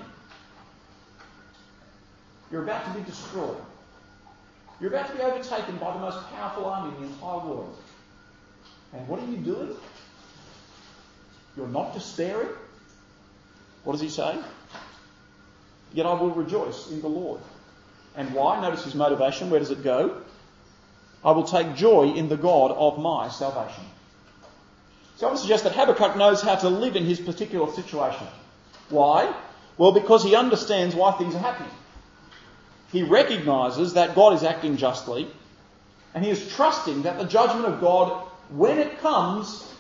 You're 2.51 2.63
about 2.63 2.85
to 2.87 2.99
be 2.99 3.05
destroyed. 3.05 3.57
You're 4.81 4.91
about 4.91 5.11
to 5.11 5.17
be 5.17 5.23
overtaken 5.23 5.77
by 5.77 5.93
the 5.93 6.01
most 6.01 6.27
powerful 6.31 6.65
army 6.65 6.95
in 6.97 7.03
the 7.03 7.09
entire 7.09 7.39
world. 7.39 7.77
And 8.93 9.07
what 9.07 9.21
are 9.21 9.27
you 9.27 9.37
doing? 9.37 9.77
You're 11.57 11.69
not 11.69 11.95
despairing. 11.95 12.49
What 13.85 13.93
does 13.93 14.01
he 14.01 14.09
say? 14.09 14.39
Yet 15.93 16.07
I 16.07 16.15
will 16.15 16.31
rejoice 16.31 16.91
in 16.91 17.01
the 17.01 17.09
Lord. 17.09 17.41
And 18.17 18.33
why? 18.35 18.61
Notice 18.61 18.85
his 18.85 18.95
motivation. 18.95 19.51
Where 19.51 19.61
does 19.61 19.71
it 19.71 19.83
go? 19.83 20.21
I 21.25 21.33
will 21.33 21.45
take 21.45 21.75
joy 21.75 22.13
in 22.15 22.29
the 22.29 22.37
God 22.37 22.71
of 22.73 22.99
my 22.99 23.29
salvation. 23.29 23.85
So 25.17 25.27
I 25.27 25.31
would 25.31 25.39
suggest 25.39 25.65
that 25.65 25.75
Habakkuk 25.75 26.17
knows 26.17 26.41
how 26.41 26.57
to 26.57 26.69
live 26.69 26.97
in 26.97 27.05
his 27.05 27.21
particular 27.21 27.71
situation. 27.73 28.27
Why? 28.89 29.35
Well, 29.77 29.93
because 29.93 30.25
he 30.25 30.35
understands 30.35 30.95
why 30.95 31.13
things 31.13 31.35
are 31.35 31.41
happening. 31.41 31.73
He 32.91 33.03
recognises 33.03 33.95
that 33.95 34.15
God 34.15 34.33
is 34.33 34.43
acting 34.43 34.77
justly. 34.77 35.29
And 36.15 36.25
he 36.25 36.31
is 36.31 36.53
trusting 36.55 37.03
that 37.03 37.19
the 37.19 37.25
judgment 37.25 37.67
of 37.67 37.81
God, 37.81 38.27
when 38.49 38.79
it 38.79 38.99
comes, 38.99 39.73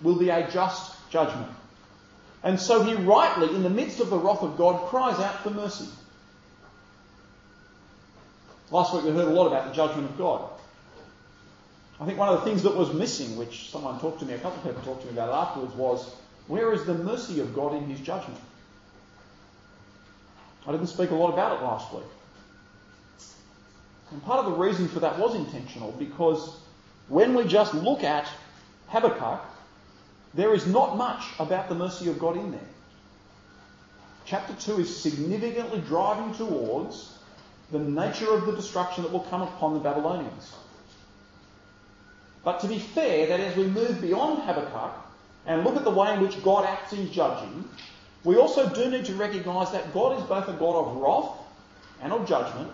will 0.00 0.18
be 0.18 0.30
a 0.30 0.48
just 0.50 0.94
judgment. 1.10 1.50
And 2.44 2.60
so 2.60 2.82
he 2.82 2.94
rightly, 2.94 3.54
in 3.54 3.62
the 3.62 3.70
midst 3.70 4.00
of 4.00 4.10
the 4.10 4.18
wrath 4.18 4.42
of 4.42 4.58
God, 4.58 4.86
cries 4.88 5.18
out 5.18 5.42
for 5.42 5.50
mercy. 5.50 5.88
Last 8.70 8.94
week 8.94 9.04
we 9.04 9.10
heard 9.10 9.28
a 9.28 9.30
lot 9.30 9.46
about 9.46 9.68
the 9.68 9.74
judgment 9.74 10.10
of 10.10 10.18
God. 10.18 10.50
I 12.00 12.04
think 12.04 12.18
one 12.18 12.28
of 12.28 12.40
the 12.40 12.44
things 12.44 12.62
that 12.64 12.76
was 12.76 12.92
missing, 12.92 13.36
which 13.36 13.70
someone 13.70 13.98
talked 13.98 14.20
to 14.20 14.26
me, 14.26 14.34
a 14.34 14.38
couple 14.38 14.58
of 14.58 14.64
people 14.64 14.82
talked 14.82 15.06
to 15.06 15.06
me 15.06 15.14
about 15.14 15.30
afterwards, 15.30 15.74
was 15.74 16.14
where 16.46 16.72
is 16.72 16.84
the 16.84 16.94
mercy 16.94 17.40
of 17.40 17.54
God 17.54 17.74
in 17.74 17.84
his 17.88 18.00
judgment? 18.00 18.40
I 20.66 20.72
didn't 20.72 20.88
speak 20.88 21.10
a 21.10 21.14
lot 21.14 21.32
about 21.32 21.58
it 21.58 21.64
last 21.64 21.92
week. 21.94 22.04
And 24.10 24.22
part 24.24 24.44
of 24.44 24.52
the 24.52 24.58
reason 24.58 24.88
for 24.88 25.00
that 25.00 25.18
was 25.18 25.34
intentional 25.34 25.92
because 25.92 26.56
when 27.08 27.34
we 27.34 27.46
just 27.46 27.74
look 27.74 28.04
at 28.04 28.28
Habakkuk, 28.88 29.40
there 30.34 30.54
is 30.54 30.66
not 30.66 30.96
much 30.96 31.24
about 31.38 31.68
the 31.68 31.74
mercy 31.74 32.08
of 32.08 32.18
God 32.18 32.36
in 32.36 32.50
there. 32.50 32.60
Chapter 34.24 34.54
2 34.54 34.80
is 34.80 35.02
significantly 35.02 35.80
driving 35.86 36.34
towards 36.34 37.18
the 37.70 37.78
nature 37.78 38.32
of 38.32 38.46
the 38.46 38.52
destruction 38.52 39.04
that 39.04 39.12
will 39.12 39.20
come 39.20 39.42
upon 39.42 39.74
the 39.74 39.80
Babylonians. 39.80 40.54
But 42.42 42.60
to 42.60 42.68
be 42.68 42.78
fair, 42.78 43.26
that 43.28 43.40
as 43.40 43.56
we 43.56 43.64
move 43.64 44.00
beyond 44.00 44.42
Habakkuk 44.42 44.92
and 45.46 45.64
look 45.64 45.76
at 45.76 45.84
the 45.84 45.90
way 45.90 46.12
in 46.14 46.20
which 46.20 46.42
God 46.42 46.64
acts 46.64 46.92
in 46.92 47.10
judging, 47.10 47.68
we 48.22 48.36
also 48.36 48.68
do 48.68 48.90
need 48.90 49.04
to 49.06 49.14
recognise 49.14 49.70
that 49.72 49.92
God 49.92 50.18
is 50.18 50.24
both 50.24 50.48
a 50.48 50.52
God 50.52 50.76
of 50.76 50.96
wrath 50.96 51.36
and 52.02 52.12
of 52.12 52.26
judgment, 52.26 52.70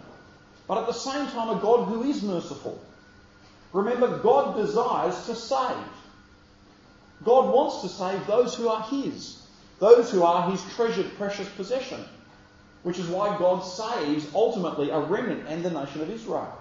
but 0.67 0.79
at 0.79 0.87
the 0.87 0.93
same 0.93 1.27
time 1.29 1.57
a 1.57 1.61
God 1.61 1.87
who 1.87 2.05
is 2.05 2.23
merciful. 2.23 2.81
Remember, 3.73 4.19
God 4.19 4.57
desires 4.57 5.27
to 5.27 5.35
save. 5.35 5.77
God 7.25 7.53
wants 7.53 7.83
to 7.83 7.89
save 7.89 8.27
those 8.27 8.55
who 8.55 8.69
are 8.69 8.83
His, 8.85 9.43
those 9.79 10.11
who 10.11 10.23
are 10.23 10.51
His 10.51 10.63
treasured, 10.75 11.15
precious 11.17 11.49
possession, 11.51 12.05
which 12.83 12.99
is 12.99 13.07
why 13.09 13.37
God 13.39 13.61
saves 13.61 14.27
ultimately 14.35 14.91
a 14.91 14.99
remnant 14.99 15.47
and 15.49 15.63
the 15.63 15.71
nation 15.71 16.01
of 16.01 16.11
Israel. 16.11 16.57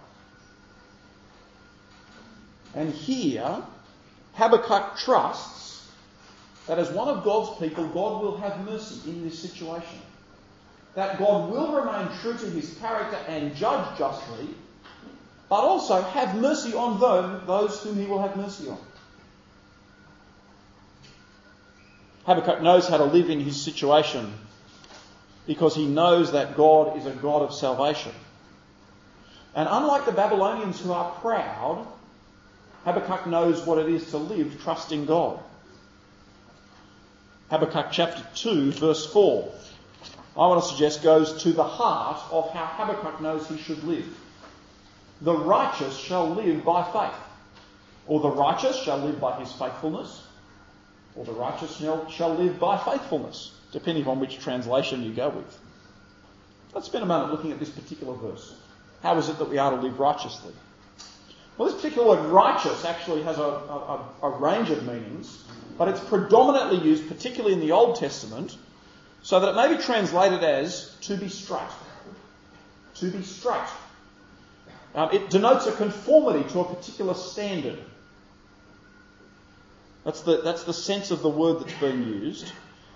And 2.75 2.93
here, 2.93 3.63
Habakkuk 4.33 4.97
trusts 4.97 5.89
that 6.67 6.77
as 6.77 6.91
one 6.91 7.07
of 7.07 7.23
God's 7.23 7.57
people, 7.59 7.87
God 7.87 8.21
will 8.21 8.37
have 8.37 8.63
mercy 8.65 9.09
in 9.09 9.23
this 9.23 9.39
situation. 9.39 9.99
That 10.93 11.17
God 11.17 11.49
will 11.49 11.73
remain 11.73 12.09
true 12.21 12.37
to 12.37 12.45
his 12.51 12.77
character 12.79 13.17
and 13.27 13.55
judge 13.55 13.97
justly, 13.97 14.49
but 15.49 15.61
also 15.61 16.01
have 16.01 16.35
mercy 16.35 16.73
on 16.73 16.99
those 17.47 17.81
whom 17.81 17.95
he 17.97 18.05
will 18.05 18.21
have 18.21 18.37
mercy 18.37 18.69
on. 18.69 18.77
Habakkuk 22.29 22.61
knows 22.61 22.87
how 22.87 22.97
to 22.97 23.05
live 23.05 23.31
in 23.31 23.39
his 23.39 23.59
situation 23.59 24.31
because 25.47 25.73
he 25.73 25.87
knows 25.87 26.33
that 26.33 26.55
God 26.55 26.95
is 26.95 27.07
a 27.07 27.11
God 27.11 27.41
of 27.41 27.55
salvation. 27.55 28.11
And 29.55 29.67
unlike 29.69 30.05
the 30.05 30.11
Babylonians 30.11 30.79
who 30.79 30.91
are 30.91 31.09
proud, 31.21 31.87
Habakkuk 32.85 33.25
knows 33.25 33.65
what 33.65 33.79
it 33.79 33.89
is 33.89 34.11
to 34.11 34.17
live 34.17 34.61
trusting 34.61 35.07
God. 35.07 35.39
Habakkuk 37.49 37.87
chapter 37.91 38.23
2, 38.35 38.73
verse 38.73 39.11
4, 39.11 39.51
I 40.37 40.39
want 40.45 40.61
to 40.61 40.69
suggest 40.69 41.01
goes 41.01 41.41
to 41.41 41.51
the 41.51 41.63
heart 41.63 42.21
of 42.31 42.51
how 42.51 42.65
Habakkuk 42.65 43.21
knows 43.21 43.47
he 43.47 43.57
should 43.57 43.83
live. 43.85 44.05
The 45.21 45.35
righteous 45.35 45.97
shall 45.97 46.29
live 46.29 46.63
by 46.63 46.83
faith, 46.91 47.19
or 48.05 48.19
the 48.19 48.29
righteous 48.29 48.79
shall 48.83 48.99
live 48.99 49.19
by 49.19 49.39
his 49.39 49.51
faithfulness, 49.51 50.27
or 51.15 51.25
the 51.25 51.31
righteous 51.31 51.77
shall 51.77 52.33
live 52.33 52.59
by 52.59 52.77
faithfulness, 52.77 53.51
depending 53.71 54.07
on 54.07 54.19
which 54.19 54.39
translation 54.39 55.03
you 55.03 55.13
go 55.13 55.29
with. 55.29 55.59
Let's 56.73 56.87
spend 56.87 57.03
a 57.03 57.07
moment 57.07 57.31
looking 57.31 57.51
at 57.51 57.59
this 57.59 57.69
particular 57.69 58.13
verse. 58.15 58.53
How 59.01 59.17
is 59.17 59.29
it 59.29 59.37
that 59.39 59.49
we 59.49 59.57
are 59.57 59.71
to 59.71 59.77
live 59.77 59.99
righteously? 59.99 60.53
Well, 61.57 61.67
this 61.67 61.75
particular 61.75 62.07
word 62.07 62.25
righteous 62.29 62.85
actually 62.85 63.23
has 63.23 63.37
a, 63.37 63.41
a, 63.41 64.05
a, 64.23 64.29
range 64.29 64.69
of 64.69 64.85
meanings, 64.85 65.43
but 65.77 65.89
it's 65.89 65.99
predominantly 65.99 66.77
used, 66.87 67.07
particularly 67.09 67.53
in 67.53 67.59
the 67.59 67.73
Old 67.73 67.97
Testament, 67.97 68.55
so 69.23 69.39
that 69.39 69.49
it 69.49 69.55
may 69.55 69.75
be 69.75 69.81
translated 69.81 70.43
as 70.43 70.95
to 71.01 71.17
be 71.17 71.27
straight. 71.27 71.59
To 72.95 73.11
be 73.11 73.23
straight. 73.23 73.67
Um, 74.95 75.09
it 75.11 75.29
denotes 75.29 75.67
a 75.67 75.73
conformity 75.73 76.47
to 76.49 76.61
a 76.61 76.75
particular 76.75 77.13
standard. 77.13 77.79
That's 80.03 80.21
the, 80.21 80.41
that's 80.41 80.63
the 80.63 80.73
sense 80.73 81.11
of 81.11 81.21
the 81.21 81.29
word 81.29 81.59
that's 81.59 81.73
being 81.79 82.03
used. 82.03 82.51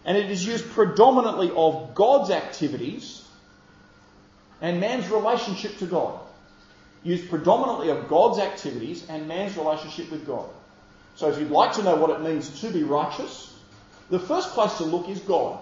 And 0.06 0.18
it 0.18 0.32
is 0.32 0.46
used 0.46 0.70
predominantly 0.72 1.52
of 1.56 1.96
God's 1.96 2.32
activities 2.32 3.26
and 4.62 4.80
man's 4.80 5.10
relationship 5.10 5.78
to 5.80 5.86
God 5.86 6.20
used 7.04 7.30
predominantly 7.30 7.90
of 7.90 8.08
God's 8.08 8.40
activities 8.40 9.06
and 9.10 9.28
man's 9.28 9.58
relationship 9.58 10.10
with 10.10 10.26
God. 10.26 10.50
So 11.16 11.30
if 11.30 11.38
you'd 11.38 11.52
like 11.52 11.74
to 11.74 11.84
know 11.84 11.96
what 11.96 12.10
it 12.10 12.22
means 12.22 12.62
to 12.62 12.72
be 12.72 12.84
righteous, 12.84 13.54
the 14.10 14.20
first 14.20 14.50
place 14.52 14.78
to 14.78 14.86
look 14.86 15.10
is 15.10 15.20
God. 15.20 15.60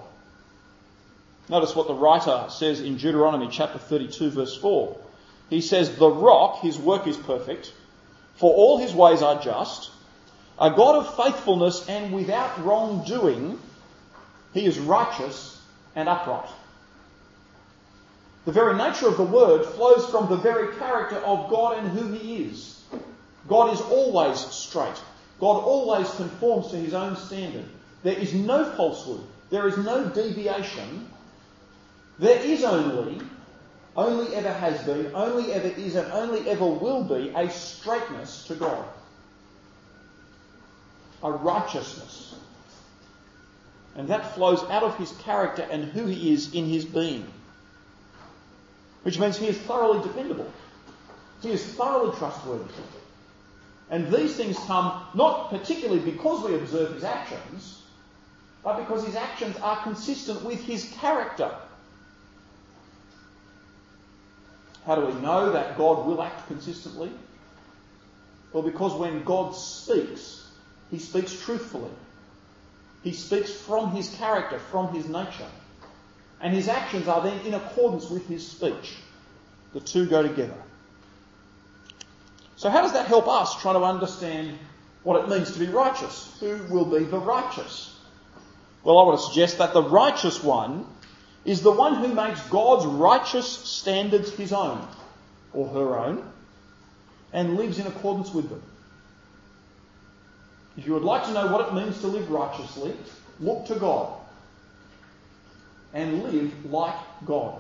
Notice 1.49 1.75
what 1.75 1.87
the 1.87 1.93
writer 1.93 2.45
says 2.49 2.79
in 2.79 2.95
Deuteronomy 2.95 3.49
chapter 3.51 3.79
32 3.79 4.29
verse 4.29 4.55
4. 4.55 4.97
He 5.49 5.61
says, 5.61 5.95
The 5.95 6.09
rock, 6.09 6.61
his 6.61 6.77
work 6.77 7.07
is 7.07 7.17
perfect, 7.17 7.73
for 8.35 8.53
all 8.53 8.77
his 8.77 8.93
ways 8.93 9.21
are 9.21 9.41
just, 9.41 9.91
a 10.61 10.69
God 10.69 10.95
of 10.95 11.15
faithfulness 11.15 11.89
and 11.89 12.13
without 12.13 12.63
wrongdoing, 12.63 13.59
he 14.53 14.67
is 14.67 14.77
righteous 14.77 15.59
and 15.95 16.07
upright. 16.07 16.49
The 18.45 18.51
very 18.51 18.75
nature 18.75 19.07
of 19.07 19.17
the 19.17 19.23
word 19.23 19.65
flows 19.65 20.05
from 20.09 20.29
the 20.29 20.37
very 20.37 20.75
character 20.75 21.17
of 21.17 21.49
God 21.49 21.77
and 21.77 21.87
who 21.89 22.11
He 22.11 22.43
is. 22.43 22.83
God 23.47 23.73
is 23.73 23.81
always 23.81 24.39
straight. 24.39 25.01
God 25.39 25.63
always 25.63 26.09
conforms 26.11 26.69
to 26.71 26.77
His 26.77 26.93
own 26.93 27.15
standard. 27.15 27.65
There 28.03 28.17
is 28.17 28.33
no 28.33 28.65
falsehood. 28.75 29.21
There 29.49 29.67
is 29.67 29.77
no 29.77 30.09
deviation. 30.09 31.07
There 32.17 32.39
is 32.39 32.63
only, 32.63 33.21
only 33.95 34.35
ever 34.35 34.53
has 34.53 34.81
been, 34.83 35.11
only 35.13 35.53
ever 35.53 35.67
is, 35.67 35.95
and 35.95 36.11
only 36.11 36.47
ever 36.49 36.65
will 36.65 37.03
be 37.03 37.29
a 37.35 37.49
straightness 37.49 38.45
to 38.45 38.55
God. 38.55 38.85
A 41.23 41.31
righteousness. 41.31 42.35
And 43.95 44.07
that 44.07 44.35
flows 44.35 44.63
out 44.63 44.83
of 44.83 44.97
His 44.97 45.11
character 45.19 45.67
and 45.69 45.83
who 45.83 46.05
He 46.05 46.33
is 46.33 46.53
in 46.53 46.65
His 46.65 46.85
being 46.85 47.27
which 49.03 49.19
means 49.19 49.37
he 49.37 49.47
is 49.47 49.57
thoroughly 49.57 50.01
dependable. 50.03 50.51
He 51.41 51.51
is 51.51 51.63
thoroughly 51.63 52.15
trustworthy. 52.17 52.71
And 53.89 54.11
these 54.11 54.35
things 54.35 54.57
come 54.67 55.03
not 55.13 55.49
particularly 55.49 55.99
because 55.99 56.45
we 56.45 56.55
observe 56.55 56.93
his 56.93 57.03
actions, 57.03 57.81
but 58.63 58.77
because 58.77 59.05
his 59.05 59.15
actions 59.15 59.57
are 59.57 59.81
consistent 59.83 60.43
with 60.43 60.63
his 60.63 60.89
character. 60.99 61.51
How 64.85 64.95
do 64.95 65.05
we 65.05 65.13
know 65.21 65.51
that 65.51 65.77
God 65.77 66.05
will 66.05 66.21
act 66.21 66.47
consistently? 66.47 67.11
Well, 68.53 68.63
because 68.63 68.93
when 68.93 69.23
God 69.23 69.55
speaks, 69.55 70.40
he 70.91 70.99
speaks 70.99 71.33
truthfully. 71.43 71.91
He 73.03 73.13
speaks 73.13 73.51
from 73.51 73.91
his 73.91 74.13
character, 74.15 74.59
from 74.59 74.93
his 74.93 75.07
nature 75.07 75.47
and 76.41 76.53
his 76.53 76.67
actions 76.67 77.07
are 77.07 77.21
then 77.21 77.39
in 77.45 77.53
accordance 77.53 78.09
with 78.09 78.27
his 78.27 78.45
speech. 78.45 78.97
The 79.73 79.79
two 79.79 80.07
go 80.07 80.23
together. 80.23 80.57
So, 82.57 82.69
how 82.69 82.81
does 82.81 82.93
that 82.93 83.07
help 83.07 83.27
us 83.27 83.61
try 83.61 83.73
to 83.73 83.83
understand 83.83 84.57
what 85.03 85.23
it 85.23 85.29
means 85.29 85.51
to 85.53 85.59
be 85.59 85.67
righteous? 85.67 86.35
Who 86.39 86.57
will 86.69 86.85
be 86.85 87.05
the 87.05 87.19
righteous? 87.19 87.95
Well, 88.83 88.97
I 88.97 89.03
want 89.03 89.19
to 89.19 89.25
suggest 89.27 89.59
that 89.59 89.73
the 89.73 89.83
righteous 89.83 90.43
one 90.43 90.85
is 91.45 91.61
the 91.61 91.71
one 91.71 91.95
who 91.95 92.13
makes 92.13 92.41
God's 92.49 92.85
righteous 92.85 93.47
standards 93.47 94.31
his 94.31 94.51
own, 94.51 94.85
or 95.53 95.67
her 95.69 95.97
own, 95.97 96.23
and 97.33 97.55
lives 97.55 97.79
in 97.79 97.87
accordance 97.87 98.33
with 98.33 98.49
them. 98.49 98.61
If 100.77 100.85
you 100.85 100.93
would 100.93 101.03
like 101.03 101.25
to 101.25 101.33
know 101.33 101.47
what 101.47 101.67
it 101.67 101.73
means 101.73 101.99
to 102.01 102.07
live 102.07 102.29
righteously, 102.29 102.93
look 103.39 103.65
to 103.65 103.75
God 103.75 104.13
and 105.93 106.23
live 106.23 106.71
like 106.71 106.95
God. 107.25 107.59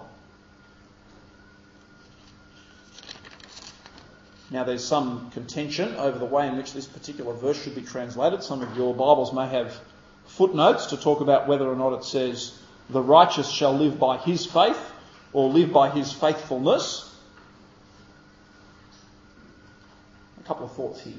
Now, 4.49 4.65
there's 4.65 4.83
some 4.83 5.31
contention 5.31 5.95
over 5.95 6.19
the 6.19 6.25
way 6.25 6.47
in 6.47 6.57
which 6.57 6.73
this 6.73 6.85
particular 6.85 7.33
verse 7.33 7.61
should 7.61 7.75
be 7.75 7.81
translated. 7.81 8.43
Some 8.43 8.61
of 8.61 8.75
your 8.75 8.93
Bibles 8.93 9.33
may 9.33 9.47
have 9.47 9.79
footnotes 10.25 10.87
to 10.87 10.97
talk 10.97 11.21
about 11.21 11.47
whether 11.47 11.65
or 11.67 11.75
not 11.75 11.93
it 11.93 12.03
says, 12.03 12.57
the 12.89 13.01
righteous 13.01 13.49
shall 13.49 13.73
live 13.73 13.97
by 13.97 14.17
his 14.17 14.45
faith 14.45 14.79
or 15.31 15.49
live 15.49 15.71
by 15.71 15.89
his 15.89 16.11
faithfulness. 16.11 17.07
a 20.39 20.47
couple 20.47 20.65
of 20.65 20.73
thoughts 20.73 21.01
here. 21.01 21.13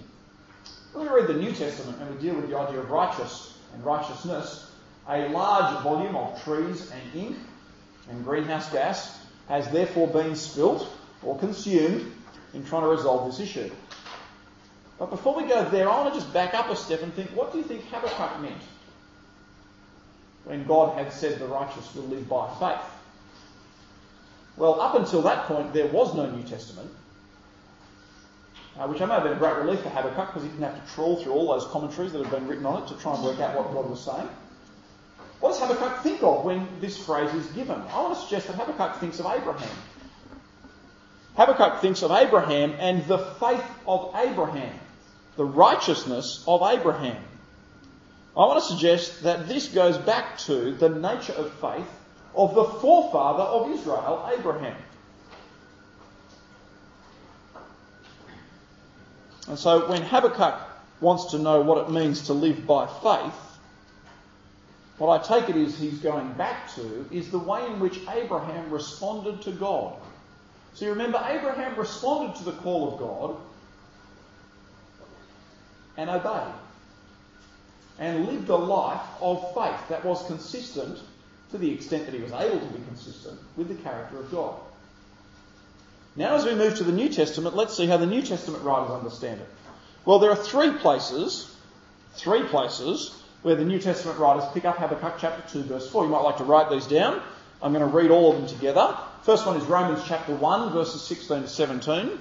When 0.92 1.06
we 1.06 1.20
read 1.20 1.26
the 1.26 1.34
New 1.34 1.52
Testament 1.52 1.98
and 2.00 2.14
we 2.14 2.20
deal 2.20 2.34
with 2.34 2.50
the 2.50 2.58
idea 2.58 2.80
of 2.80 2.90
righteous 2.90 3.56
and 3.72 3.84
righteousness, 3.84 4.70
a 5.08 5.28
large 5.28 5.82
volume 5.82 6.16
of 6.16 6.42
trees 6.44 6.90
and 6.90 7.02
ink 7.14 7.36
and 8.10 8.24
greenhouse 8.24 8.70
gas 8.70 9.18
has 9.48 9.68
therefore 9.70 10.08
been 10.08 10.36
spilt 10.36 10.88
or 11.22 11.38
consumed 11.38 12.12
in 12.52 12.64
trying 12.64 12.82
to 12.82 12.88
resolve 12.88 13.30
this 13.30 13.40
issue. 13.40 13.70
But 14.98 15.10
before 15.10 15.34
we 15.34 15.48
go 15.48 15.64
there, 15.70 15.90
I 15.90 16.00
want 16.00 16.14
to 16.14 16.20
just 16.20 16.32
back 16.32 16.54
up 16.54 16.68
a 16.68 16.76
step 16.76 17.02
and 17.02 17.12
think 17.14 17.30
what 17.30 17.52
do 17.52 17.58
you 17.58 17.64
think 17.64 17.84
Habakkuk 17.86 18.40
meant 18.40 18.62
when 20.44 20.64
God 20.64 20.96
had 20.98 21.12
said 21.12 21.38
the 21.38 21.46
righteous 21.46 21.94
will 21.94 22.04
live 22.04 22.28
by 22.28 22.48
faith? 22.60 22.86
Well, 24.56 24.80
up 24.80 24.94
until 24.94 25.22
that 25.22 25.46
point, 25.46 25.72
there 25.72 25.86
was 25.86 26.14
no 26.14 26.30
New 26.30 26.42
Testament, 26.42 26.90
uh, 28.78 28.86
which 28.86 29.00
I 29.00 29.06
may 29.06 29.14
have 29.14 29.22
been 29.24 29.32
a 29.32 29.36
great 29.36 29.56
relief 29.56 29.80
for 29.80 29.90
Habakkuk 29.90 30.28
because 30.28 30.42
he 30.42 30.48
didn't 30.48 30.64
have 30.64 30.86
to 30.86 30.94
trawl 30.94 31.22
through 31.22 31.32
all 31.32 31.52
those 31.52 31.70
commentaries 31.70 32.12
that 32.12 32.22
had 32.22 32.30
been 32.30 32.46
written 32.48 32.66
on 32.66 32.82
it 32.82 32.88
to 32.88 32.94
try 32.96 33.14
and 33.14 33.22
work 33.22 33.38
out 33.40 33.56
what 33.56 33.72
God 33.72 33.90
was 33.90 34.00
saying. 34.00 34.28
What 35.40 35.50
does 35.50 35.60
Habakkuk 35.60 36.02
think 36.02 36.22
of 36.22 36.44
when 36.44 36.68
this 36.80 37.04
phrase 37.04 37.32
is 37.34 37.46
given? 37.48 37.80
I 37.80 38.00
want 38.00 38.14
to 38.14 38.20
suggest 38.20 38.46
that 38.46 38.56
Habakkuk 38.56 39.00
thinks 39.00 39.18
of 39.18 39.26
Abraham. 39.26 39.76
Habakkuk 41.36 41.80
thinks 41.80 42.02
of 42.02 42.10
Abraham 42.10 42.74
and 42.78 43.04
the 43.06 43.18
faith 43.18 43.64
of 43.86 44.14
Abraham, 44.14 44.78
the 45.36 45.44
righteousness 45.44 46.44
of 46.46 46.62
Abraham. 46.62 47.22
I 48.36 48.40
want 48.40 48.62
to 48.62 48.68
suggest 48.68 49.24
that 49.24 49.48
this 49.48 49.68
goes 49.68 49.98
back 49.98 50.38
to 50.46 50.72
the 50.72 50.88
nature 50.88 51.32
of 51.34 51.52
faith 51.54 51.88
of 52.34 52.54
the 52.54 52.64
forefather 52.64 53.42
of 53.42 53.70
Israel, 53.70 54.30
Abraham. 54.32 54.76
And 59.48 59.58
so 59.58 59.88
when 59.88 60.02
Habakkuk 60.02 60.54
wants 61.00 61.32
to 61.32 61.38
know 61.38 61.60
what 61.60 61.78
it 61.78 61.90
means 61.90 62.26
to 62.26 62.32
live 62.32 62.66
by 62.66 62.86
faith, 62.86 63.34
what 64.98 65.20
I 65.20 65.40
take 65.40 65.50
it 65.50 65.56
is 65.56 65.76
he's 65.76 65.98
going 65.98 66.32
back 66.34 66.72
to 66.74 67.06
is 67.10 67.30
the 67.30 67.38
way 67.38 67.66
in 67.66 67.80
which 67.80 67.98
Abraham 68.08 68.70
responded 68.70 69.42
to 69.42 69.52
God. 69.52 69.94
So 70.74 70.84
you 70.84 70.92
remember, 70.92 71.22
Abraham 71.28 71.76
responded 71.76 72.36
to 72.36 72.44
the 72.44 72.52
call 72.52 72.92
of 72.92 72.98
God 73.00 73.36
and 75.96 76.08
obeyed 76.08 76.54
and 77.98 78.26
lived 78.26 78.48
a 78.48 78.56
life 78.56 79.06
of 79.20 79.54
faith 79.54 79.88
that 79.88 80.04
was 80.04 80.24
consistent 80.26 80.98
to 81.50 81.58
the 81.58 81.70
extent 81.70 82.06
that 82.06 82.14
he 82.14 82.20
was 82.20 82.32
able 82.32 82.58
to 82.58 82.72
be 82.72 82.82
consistent 82.84 83.38
with 83.56 83.68
the 83.68 83.74
character 83.74 84.18
of 84.18 84.30
God. 84.30 84.54
Now, 86.14 86.34
as 86.34 86.44
we 86.44 86.54
move 86.54 86.76
to 86.76 86.84
the 86.84 86.92
New 86.92 87.08
Testament, 87.08 87.56
let's 87.56 87.74
see 87.74 87.86
how 87.86 87.96
the 87.96 88.06
New 88.06 88.20
Testament 88.20 88.62
writers 88.64 88.90
understand 88.90 89.40
it. 89.40 89.48
Well, 90.04 90.18
there 90.18 90.30
are 90.30 90.36
three 90.36 90.72
places, 90.72 91.54
three 92.14 92.42
places 92.42 93.22
where 93.42 93.54
the 93.54 93.64
New 93.64 93.78
Testament 93.78 94.18
writers 94.18 94.44
pick 94.52 94.64
up 94.64 94.78
Habakkuk 94.78 95.14
chapter 95.18 95.42
2, 95.50 95.64
verse 95.64 95.90
4. 95.90 96.04
You 96.04 96.10
might 96.10 96.20
like 96.20 96.36
to 96.36 96.44
write 96.44 96.70
these 96.70 96.86
down. 96.86 97.22
I'm 97.62 97.72
going 97.72 97.88
to 97.88 97.96
read 97.96 98.10
all 98.10 98.32
of 98.32 98.38
them 98.38 98.46
together. 98.46 98.96
First 99.22 99.46
one 99.46 99.56
is 99.56 99.64
Romans 99.64 100.02
chapter 100.06 100.34
1, 100.34 100.72
verses 100.72 101.00
16 101.02 101.42
to 101.42 101.48
17. 101.48 102.18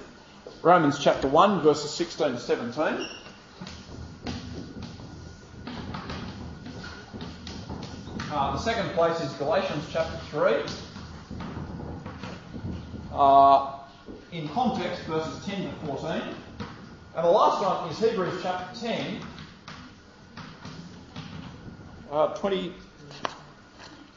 Romans 0.62 0.98
chapter 0.98 1.28
1, 1.28 1.60
verses 1.62 1.90
16 1.90 2.32
to 2.32 2.38
17. 2.38 3.06
Uh, 8.30 8.52
the 8.52 8.58
second 8.58 8.88
place 8.90 9.20
is 9.20 9.30
Galatians 9.34 9.84
chapter 9.92 10.16
3. 10.30 10.62
Uh, 13.12 13.81
in 14.32 14.48
context, 14.48 15.02
verses 15.04 15.44
10 15.44 15.62
to 15.62 15.86
14. 15.86 16.22
And 17.14 17.24
the 17.24 17.30
last 17.30 17.62
one 17.62 17.90
is 17.90 17.98
Hebrews 17.98 18.40
chapter 18.42 18.80
10, 18.80 19.20
uh, 22.10 22.28
20, 22.28 22.72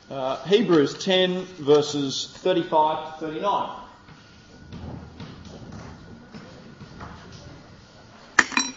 uh, 0.09 0.43
Hebrews 0.45 1.03
10, 1.03 1.43
verses 1.59 2.31
35 2.37 3.19
to 3.19 3.25
39. 3.25 3.79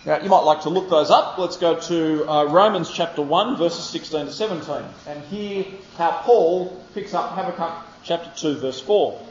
Now, 0.06 0.22
you 0.22 0.28
might 0.30 0.38
like 0.38 0.62
to 0.62 0.70
look 0.70 0.88
those 0.88 1.10
up. 1.10 1.38
Let's 1.38 1.58
go 1.58 1.78
to 1.78 2.28
uh, 2.28 2.44
Romans 2.46 2.90
chapter 2.90 3.22
1, 3.22 3.58
verses 3.58 3.84
16 3.84 4.26
to 4.26 4.32
17, 4.32 4.84
and 5.06 5.22
hear 5.24 5.66
how 5.96 6.22
Paul 6.22 6.82
picks 6.94 7.14
up 7.14 7.32
Habakkuk 7.32 7.86
chapter 8.02 8.32
2, 8.34 8.58
verse 8.58 8.80
4. 8.80 9.27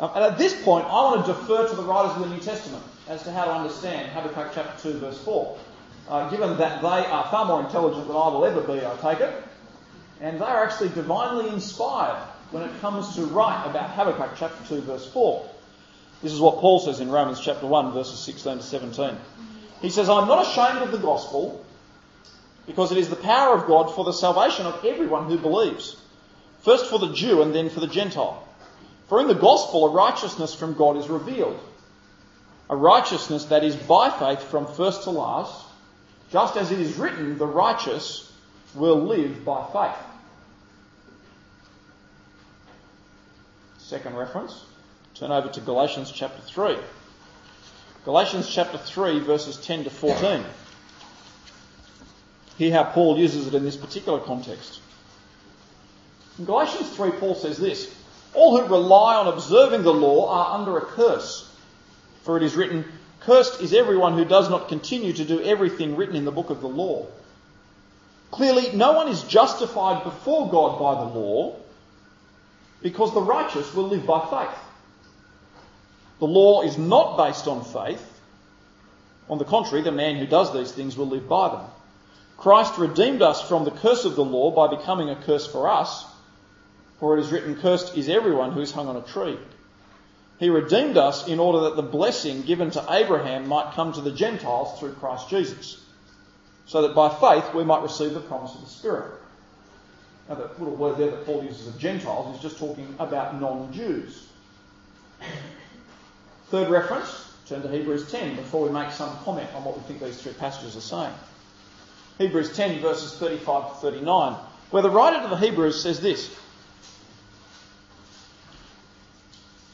Um, 0.00 0.10
and 0.14 0.24
at 0.24 0.38
this 0.38 0.54
point, 0.62 0.86
I 0.86 0.90
want 0.90 1.26
to 1.26 1.32
defer 1.32 1.68
to 1.68 1.74
the 1.74 1.82
writers 1.82 2.16
of 2.16 2.28
the 2.28 2.34
New 2.34 2.40
Testament 2.40 2.84
as 3.08 3.22
to 3.24 3.32
how 3.32 3.46
to 3.46 3.52
understand 3.52 4.10
Habakkuk 4.12 4.52
chapter 4.54 4.92
2, 4.92 4.98
verse 4.98 5.20
4. 5.24 5.58
Uh, 6.08 6.30
given 6.30 6.56
that 6.58 6.80
they 6.80 6.86
are 6.86 7.28
far 7.30 7.44
more 7.44 7.60
intelligent 7.60 8.06
than 8.06 8.16
I 8.16 8.28
will 8.28 8.44
ever 8.44 8.60
be, 8.60 8.84
I 8.84 8.96
take 9.02 9.20
it, 9.20 9.34
and 10.20 10.40
they 10.40 10.44
are 10.44 10.64
actually 10.64 10.90
divinely 10.90 11.48
inspired 11.48 12.16
when 12.50 12.62
it 12.62 12.80
comes 12.80 13.14
to 13.16 13.24
write 13.26 13.66
about 13.66 13.90
Habakkuk 13.90 14.36
chapter 14.38 14.68
2, 14.68 14.82
verse 14.82 15.10
4. 15.12 15.48
This 16.22 16.32
is 16.32 16.40
what 16.40 16.58
Paul 16.58 16.80
says 16.80 17.00
in 17.00 17.10
Romans 17.10 17.40
chapter 17.40 17.66
1, 17.66 17.92
verses 17.92 18.18
16 18.20 18.58
to 18.58 18.62
17. 18.62 19.16
He 19.82 19.90
says, 19.90 20.08
I'm 20.08 20.26
not 20.26 20.46
ashamed 20.46 20.82
of 20.82 20.92
the 20.92 20.98
gospel 20.98 21.64
because 22.66 22.90
it 22.90 22.98
is 22.98 23.08
the 23.08 23.16
power 23.16 23.56
of 23.56 23.66
God 23.66 23.94
for 23.94 24.04
the 24.04 24.12
salvation 24.12 24.66
of 24.66 24.84
everyone 24.84 25.26
who 25.26 25.38
believes. 25.38 25.96
First 26.60 26.86
for 26.86 26.98
the 26.98 27.12
Jew 27.12 27.42
and 27.42 27.54
then 27.54 27.70
for 27.70 27.80
the 27.80 27.86
Gentile. 27.86 28.47
For 29.08 29.20
in 29.20 29.26
the 29.26 29.34
gospel 29.34 29.86
a 29.86 29.90
righteousness 29.90 30.54
from 30.54 30.74
God 30.74 30.96
is 30.96 31.08
revealed. 31.08 31.58
A 32.70 32.76
righteousness 32.76 33.46
that 33.46 33.64
is 33.64 33.74
by 33.74 34.10
faith 34.10 34.42
from 34.42 34.66
first 34.66 35.04
to 35.04 35.10
last, 35.10 35.64
just 36.30 36.56
as 36.56 36.70
it 36.70 36.78
is 36.78 36.96
written, 36.96 37.38
the 37.38 37.46
righteous 37.46 38.30
will 38.74 39.00
live 39.00 39.44
by 39.44 39.64
faith. 39.72 40.04
Second 43.78 44.16
reference. 44.16 44.64
Turn 45.14 45.32
over 45.32 45.48
to 45.48 45.60
Galatians 45.62 46.12
chapter 46.12 46.42
3. 46.42 46.76
Galatians 48.04 48.48
chapter 48.48 48.76
3, 48.76 49.20
verses 49.20 49.56
10 49.56 49.84
to 49.84 49.90
14. 49.90 50.44
Hear 52.58 52.72
how 52.72 52.84
Paul 52.84 53.18
uses 53.18 53.46
it 53.46 53.54
in 53.54 53.64
this 53.64 53.76
particular 53.76 54.20
context. 54.20 54.80
In 56.38 56.44
Galatians 56.44 56.90
3, 56.90 57.12
Paul 57.12 57.34
says 57.34 57.56
this 57.56 57.94
All 58.38 58.56
who 58.56 58.68
rely 58.68 59.16
on 59.16 59.26
observing 59.26 59.82
the 59.82 59.92
law 59.92 60.30
are 60.30 60.60
under 60.60 60.78
a 60.78 60.86
curse. 60.86 61.52
For 62.22 62.36
it 62.36 62.44
is 62.44 62.54
written, 62.54 62.84
Cursed 63.18 63.60
is 63.60 63.74
everyone 63.74 64.16
who 64.16 64.24
does 64.24 64.48
not 64.48 64.68
continue 64.68 65.12
to 65.12 65.24
do 65.24 65.40
everything 65.42 65.96
written 65.96 66.14
in 66.14 66.24
the 66.24 66.30
book 66.30 66.48
of 66.48 66.60
the 66.60 66.68
law. 66.68 67.06
Clearly, 68.30 68.70
no 68.76 68.92
one 68.92 69.08
is 69.08 69.24
justified 69.24 70.04
before 70.04 70.48
God 70.52 70.78
by 70.78 70.94
the 71.00 71.18
law 71.18 71.56
because 72.80 73.12
the 73.12 73.22
righteous 73.22 73.74
will 73.74 73.88
live 73.88 74.06
by 74.06 74.20
faith. 74.20 74.58
The 76.20 76.28
law 76.28 76.62
is 76.62 76.78
not 76.78 77.16
based 77.16 77.48
on 77.48 77.64
faith. 77.64 78.20
On 79.28 79.38
the 79.38 79.44
contrary, 79.44 79.82
the 79.82 79.90
man 79.90 80.14
who 80.14 80.28
does 80.28 80.52
these 80.52 80.70
things 80.70 80.96
will 80.96 81.08
live 81.08 81.28
by 81.28 81.48
them. 81.48 81.66
Christ 82.36 82.78
redeemed 82.78 83.20
us 83.20 83.42
from 83.42 83.64
the 83.64 83.72
curse 83.72 84.04
of 84.04 84.14
the 84.14 84.24
law 84.24 84.52
by 84.52 84.76
becoming 84.76 85.10
a 85.10 85.16
curse 85.16 85.44
for 85.44 85.68
us, 85.68 86.06
for 86.98 87.16
it 87.16 87.20
is 87.20 87.30
written, 87.30 87.56
Cursed 87.56 87.96
is 87.96 88.08
everyone 88.08 88.52
who 88.52 88.60
is 88.60 88.72
hung 88.72 88.88
on 88.88 88.96
a 88.96 89.02
tree. 89.02 89.38
He 90.38 90.50
redeemed 90.50 90.96
us 90.96 91.26
in 91.26 91.40
order 91.40 91.60
that 91.60 91.76
the 91.76 91.82
blessing 91.82 92.42
given 92.42 92.70
to 92.72 92.86
Abraham 92.90 93.48
might 93.48 93.74
come 93.74 93.92
to 93.92 94.00
the 94.00 94.12
Gentiles 94.12 94.78
through 94.78 94.92
Christ 94.94 95.28
Jesus, 95.28 95.84
so 96.66 96.82
that 96.82 96.94
by 96.94 97.08
faith 97.08 97.54
we 97.54 97.64
might 97.64 97.82
receive 97.82 98.14
the 98.14 98.20
promise 98.20 98.54
of 98.54 98.60
the 98.60 98.66
Spirit. 98.70 99.12
Now, 100.28 100.36
the 100.36 100.50
little 100.58 100.76
word 100.76 100.98
there 100.98 101.10
that 101.10 101.24
Paul 101.24 101.42
uses 101.42 101.66
of 101.66 101.78
Gentiles 101.78 102.36
is 102.36 102.42
just 102.42 102.58
talking 102.58 102.94
about 102.98 103.40
non 103.40 103.72
Jews. 103.72 104.26
Third 106.50 106.68
reference, 106.68 107.32
turn 107.46 107.62
to 107.62 107.68
Hebrews 107.68 108.10
10 108.10 108.36
before 108.36 108.66
we 108.66 108.72
make 108.72 108.90
some 108.90 109.16
comment 109.24 109.48
on 109.54 109.64
what 109.64 109.76
we 109.76 109.82
think 109.84 110.02
these 110.02 110.20
three 110.20 110.34
passages 110.34 110.76
are 110.76 110.80
saying. 110.80 111.14
Hebrews 112.18 112.54
10, 112.54 112.80
verses 112.80 113.16
35 113.18 113.70
to 113.70 113.74
39, 113.80 114.34
where 114.70 114.82
the 114.82 114.90
writer 114.90 115.22
to 115.22 115.28
the 115.28 115.36
Hebrews 115.36 115.82
says 115.82 116.00
this 116.00 116.34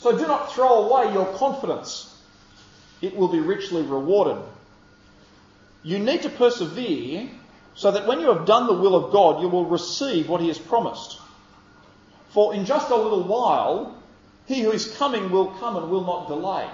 So 0.05 0.15
do 0.19 0.27
not 0.27 0.53
throw 0.53 0.85
away 0.85 1.15
your 1.15 1.25
confidence, 1.39 2.15
it 3.01 3.17
will 3.17 3.29
be 3.29 3.41
richly 3.41 3.81
rewarded. 3.81 4.37
You 5.83 5.99
need 5.99 6.21
to 6.25 6.29
persevere 6.29 7.31
so 7.75 7.91
that 7.91 8.07
when 8.07 8.21
you 8.21 8.27
have 8.31 8.45
done 8.45 8.67
the 8.67 8.75
will 8.75 8.97
of 8.97 9.15
God, 9.15 9.41
you 9.41 9.49
will 9.49 9.65
receive 9.65 10.29
what 10.29 10.43
He 10.43 10.49
has 10.49 10.59
promised. 10.59 11.19
For 12.33 12.55
in 12.55 12.67
just 12.67 12.91
a 12.91 12.95
little 12.95 13.23
while, 13.23 13.97
he 14.45 14.61
who 14.61 14.73
is 14.73 14.95
coming 14.99 15.31
will 15.31 15.47
come 15.53 15.75
and 15.79 15.89
will 15.89 16.05
not 16.05 16.29
delay. 16.29 16.69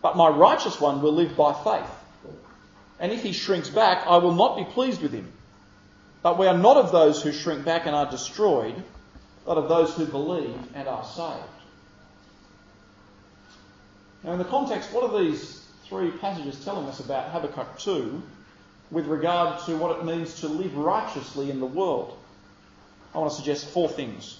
But 0.00 0.16
my 0.16 0.28
righteous 0.28 0.80
one 0.80 1.02
will 1.02 1.12
live 1.12 1.36
by 1.36 1.52
faith. 1.52 1.90
And 2.98 3.12
if 3.12 3.22
he 3.22 3.32
shrinks 3.32 3.68
back, 3.68 4.06
I 4.06 4.16
will 4.16 4.34
not 4.34 4.56
be 4.56 4.64
pleased 4.64 5.02
with 5.02 5.12
him. 5.12 5.30
But 6.22 6.38
we 6.38 6.46
are 6.46 6.56
not 6.56 6.78
of 6.78 6.90
those 6.90 7.22
who 7.22 7.32
shrink 7.32 7.66
back 7.66 7.84
and 7.84 7.94
are 7.94 8.10
destroyed, 8.10 8.82
but 9.44 9.58
of 9.58 9.68
those 9.68 9.92
who 9.92 10.06
believe 10.06 10.56
and 10.74 10.88
are 10.88 11.04
saved. 11.04 11.57
Now, 14.24 14.32
in 14.32 14.38
the 14.38 14.44
context, 14.44 14.92
what 14.92 15.08
are 15.08 15.22
these 15.22 15.64
three 15.88 16.10
passages 16.10 16.62
telling 16.64 16.86
us 16.86 17.00
about 17.00 17.30
Habakkuk 17.30 17.78
2 17.78 18.22
with 18.90 19.06
regard 19.06 19.60
to 19.66 19.76
what 19.76 19.98
it 19.98 20.04
means 20.04 20.40
to 20.40 20.48
live 20.48 20.76
righteously 20.76 21.50
in 21.50 21.60
the 21.60 21.66
world? 21.66 22.16
I 23.14 23.18
want 23.18 23.30
to 23.30 23.36
suggest 23.36 23.68
four 23.68 23.88
things. 23.88 24.38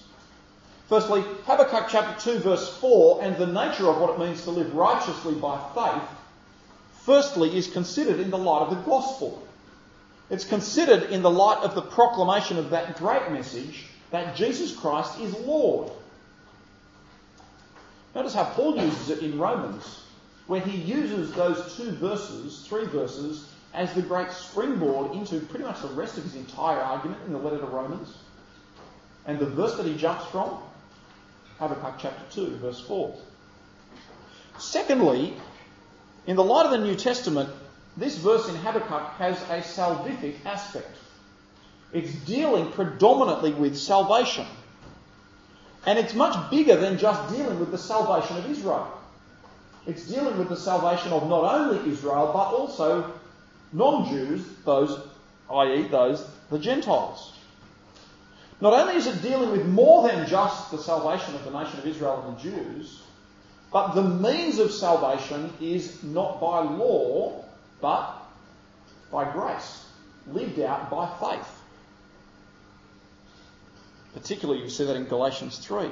Firstly, 0.89 1.23
Habakkuk 1.45 1.87
chapter 1.89 2.33
2, 2.33 2.39
verse 2.39 2.77
4, 2.77 3.23
and 3.23 3.37
the 3.37 3.47
nature 3.47 3.87
of 3.87 3.99
what 4.01 4.11
it 4.11 4.19
means 4.19 4.43
to 4.43 4.51
live 4.51 4.73
righteously 4.73 5.35
by 5.35 5.59
faith, 5.73 6.09
firstly, 7.03 7.55
is 7.55 7.67
considered 7.67 8.19
in 8.19 8.31
the 8.31 8.37
light 8.37 8.63
of 8.63 8.71
the 8.71 8.81
gospel. 8.81 9.47
It's 10.29 10.45
considered 10.45 11.09
in 11.11 11.21
the 11.21 11.31
light 11.31 11.63
of 11.63 11.73
the 11.73 11.81
proclamation 11.81 12.57
of 12.57 12.71
that 12.71 12.97
great 12.97 13.31
message 13.31 13.85
that 14.11 14.35
Jesus 14.35 14.75
Christ 14.75 15.19
is 15.19 15.33
Lord. 15.39 15.91
Notice 18.15 18.33
how 18.33 18.45
Paul 18.45 18.77
uses 18.77 19.09
it 19.09 19.19
in 19.19 19.37
Romans, 19.37 20.03
where 20.47 20.61
he 20.61 20.77
uses 20.77 21.31
those 21.33 21.75
two 21.75 21.91
verses, 21.91 22.65
three 22.67 22.85
verses, 22.85 23.47
as 23.73 23.93
the 23.93 24.01
great 24.01 24.31
springboard 24.31 25.11
into 25.11 25.39
pretty 25.41 25.65
much 25.65 25.81
the 25.81 25.89
rest 25.89 26.17
of 26.17 26.23
his 26.23 26.35
entire 26.35 26.79
argument 26.79 27.21
in 27.27 27.33
the 27.33 27.39
letter 27.39 27.59
to 27.59 27.65
Romans. 27.65 28.17
And 29.25 29.37
the 29.37 29.45
verse 29.45 29.75
that 29.77 29.85
he 29.85 29.95
jumps 29.95 30.25
from, 30.25 30.57
Habakkuk 31.59 31.95
chapter 31.99 32.23
2, 32.31 32.57
verse 32.57 32.79
4. 32.81 33.15
Secondly, 34.57 35.35
in 36.25 36.35
the 36.35 36.43
light 36.43 36.65
of 36.65 36.71
the 36.71 36.79
New 36.79 36.95
Testament, 36.95 37.49
this 37.95 38.17
verse 38.17 38.47
in 38.49 38.55
Habakkuk 38.55 39.13
has 39.17 39.39
a 39.43 39.61
salvific 39.61 40.45
aspect. 40.45 40.97
It's 41.93 42.13
dealing 42.25 42.71
predominantly 42.71 43.51
with 43.53 43.77
salvation. 43.77 44.45
And 45.85 45.97
it's 45.97 46.13
much 46.13 46.49
bigger 46.51 46.75
than 46.75 46.97
just 46.97 47.33
dealing 47.33 47.59
with 47.59 47.71
the 47.71 47.77
salvation 47.77 48.37
of 48.37 48.49
Israel. 48.49 48.91
It's 49.87 50.05
dealing 50.05 50.37
with 50.37 50.49
the 50.49 50.57
salvation 50.57 51.11
of 51.13 51.27
not 51.29 51.43
only 51.55 51.91
Israel, 51.91 52.31
but 52.33 52.53
also 52.53 53.13
non 53.71 54.09
Jews, 54.09 54.45
those, 54.65 54.99
i.e., 55.51 55.87
those, 55.87 56.27
the 56.49 56.59
Gentiles. 56.59 57.33
Not 58.61 58.73
only 58.73 58.95
is 58.95 59.07
it 59.07 59.21
dealing 59.21 59.51
with 59.51 59.65
more 59.65 60.07
than 60.07 60.27
just 60.27 60.71
the 60.71 60.77
salvation 60.77 61.33
of 61.33 61.45
the 61.45 61.51
nation 61.51 61.79
of 61.79 61.87
Israel 61.87 62.23
and 62.27 62.37
the 62.37 62.41
Jews, 62.41 63.01
but 63.71 63.93
the 63.93 64.03
means 64.03 64.59
of 64.59 64.71
salvation 64.71 65.53
is 65.61 66.03
not 66.03 66.41
by 66.41 66.59
law, 66.61 67.45
but 67.81 68.15
by 69.11 69.31
grace, 69.31 69.85
lived 70.27 70.59
out 70.59 70.89
by 70.89 71.07
faith. 71.19 71.58
Particularly, 74.13 74.61
you 74.61 74.69
see 74.69 74.85
that 74.85 74.95
in 74.95 75.05
Galatians 75.05 75.57
3. 75.59 75.89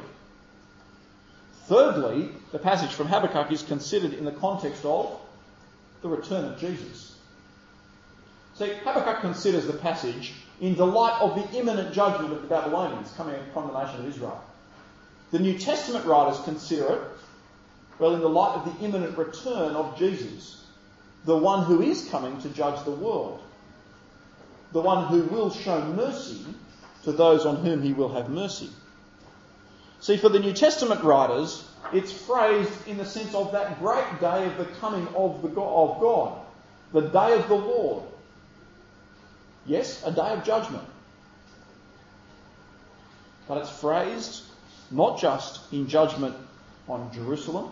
Thirdly, 1.67 2.29
the 2.51 2.59
passage 2.59 2.91
from 2.91 3.07
Habakkuk 3.07 3.51
is 3.51 3.61
considered 3.61 4.13
in 4.13 4.25
the 4.25 4.31
context 4.31 4.85
of 4.85 5.19
the 6.01 6.07
return 6.07 6.45
of 6.45 6.59
Jesus. 6.59 7.15
See, 8.55 8.73
Habakkuk 8.83 9.21
considers 9.21 9.67
the 9.67 9.73
passage 9.73 10.33
in 10.61 10.75
the 10.75 10.85
light 10.85 11.21
of 11.21 11.35
the 11.35 11.59
imminent 11.59 11.93
judgment 11.93 12.33
of 12.33 12.41
the 12.41 12.47
Babylonians 12.47 13.11
coming 13.15 13.35
upon 13.35 13.67
the 13.67 13.83
nation 13.83 13.99
of 13.99 14.07
Israel. 14.07 14.43
The 15.31 15.39
New 15.39 15.59
Testament 15.59 16.05
writers 16.05 16.39
consider 16.43 16.93
it, 16.93 17.01
well, 17.99 18.15
in 18.15 18.21
the 18.21 18.29
light 18.29 18.55
of 18.55 18.65
the 18.65 18.85
imminent 18.85 19.17
return 19.17 19.75
of 19.75 19.97
Jesus, 19.97 20.65
the 21.25 21.37
one 21.37 21.65
who 21.65 21.81
is 21.81 22.09
coming 22.09 22.39
to 22.41 22.49
judge 22.49 22.83
the 22.85 22.91
world, 22.91 23.41
the 24.71 24.81
one 24.81 25.07
who 25.07 25.23
will 25.23 25.49
show 25.49 25.83
mercy 25.93 26.45
to 27.07 27.13
those 27.13 27.45
on 27.45 27.55
whom 27.55 27.81
he 27.81 27.93
will 27.93 28.13
have 28.13 28.29
mercy. 28.29 28.69
See, 30.01 30.17
for 30.17 30.27
the 30.27 30.41
New 30.41 30.51
Testament 30.51 31.05
writers, 31.05 31.65
it's 31.93 32.11
phrased 32.11 32.85
in 32.85 32.97
the 32.97 33.05
sense 33.05 33.33
of 33.33 33.53
that 33.53 33.79
great 33.79 34.19
day 34.19 34.45
of 34.45 34.57
the 34.57 34.65
coming 34.81 35.07
of, 35.15 35.41
the 35.41 35.47
God, 35.47 35.89
of 35.89 36.01
God, 36.01 36.37
the 36.91 37.07
day 37.07 37.39
of 37.39 37.47
the 37.47 37.55
Lord. 37.55 38.03
Yes, 39.65 40.03
a 40.05 40.11
day 40.11 40.33
of 40.33 40.43
judgment. 40.43 40.83
But 43.47 43.59
it's 43.59 43.79
phrased 43.79 44.43
not 44.91 45.17
just 45.17 45.61
in 45.71 45.87
judgment 45.87 46.35
on 46.89 47.09
Jerusalem, 47.13 47.71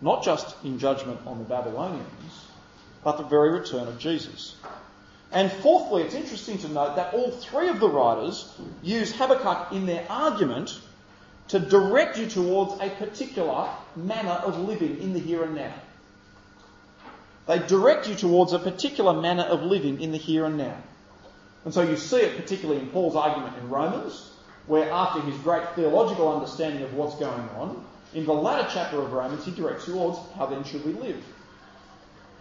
not 0.00 0.24
just 0.24 0.56
in 0.64 0.78
judgment 0.78 1.20
on 1.26 1.40
the 1.40 1.44
Babylonians, 1.44 2.46
but 3.02 3.18
the 3.18 3.24
very 3.24 3.50
return 3.50 3.86
of 3.86 3.98
Jesus. 3.98 4.56
And 5.34 5.50
fourthly, 5.50 6.02
it's 6.02 6.14
interesting 6.14 6.58
to 6.58 6.68
note 6.68 6.94
that 6.94 7.12
all 7.12 7.32
three 7.32 7.68
of 7.68 7.80
the 7.80 7.88
writers 7.88 8.48
use 8.82 9.12
Habakkuk 9.12 9.72
in 9.72 9.84
their 9.84 10.06
argument 10.08 10.78
to 11.48 11.58
direct 11.58 12.16
you 12.16 12.26
towards 12.26 12.80
a 12.80 12.88
particular 12.88 13.68
manner 13.96 14.30
of 14.30 14.58
living 14.60 14.98
in 15.02 15.12
the 15.12 15.18
here 15.18 15.42
and 15.42 15.56
now. 15.56 15.74
They 17.46 17.58
direct 17.58 18.08
you 18.08 18.14
towards 18.14 18.52
a 18.52 18.58
particular 18.58 19.20
manner 19.20 19.42
of 19.42 19.62
living 19.62 20.00
in 20.00 20.12
the 20.12 20.18
here 20.18 20.44
and 20.44 20.56
now. 20.56 20.76
And 21.64 21.74
so 21.74 21.82
you 21.82 21.96
see 21.96 22.18
it 22.18 22.36
particularly 22.40 22.80
in 22.80 22.88
Paul's 22.88 23.16
argument 23.16 23.58
in 23.58 23.68
Romans, 23.68 24.30
where 24.66 24.90
after 24.90 25.20
his 25.20 25.36
great 25.40 25.68
theological 25.74 26.32
understanding 26.32 26.82
of 26.84 26.94
what's 26.94 27.16
going 27.16 27.48
on, 27.56 27.84
in 28.14 28.24
the 28.24 28.32
latter 28.32 28.68
chapter 28.72 29.00
of 29.00 29.12
Romans, 29.12 29.44
he 29.44 29.50
directs 29.50 29.88
you 29.88 29.94
towards 29.94 30.18
how 30.36 30.46
then 30.46 30.64
should 30.64 30.84
we 30.86 30.92
live. 30.92 31.22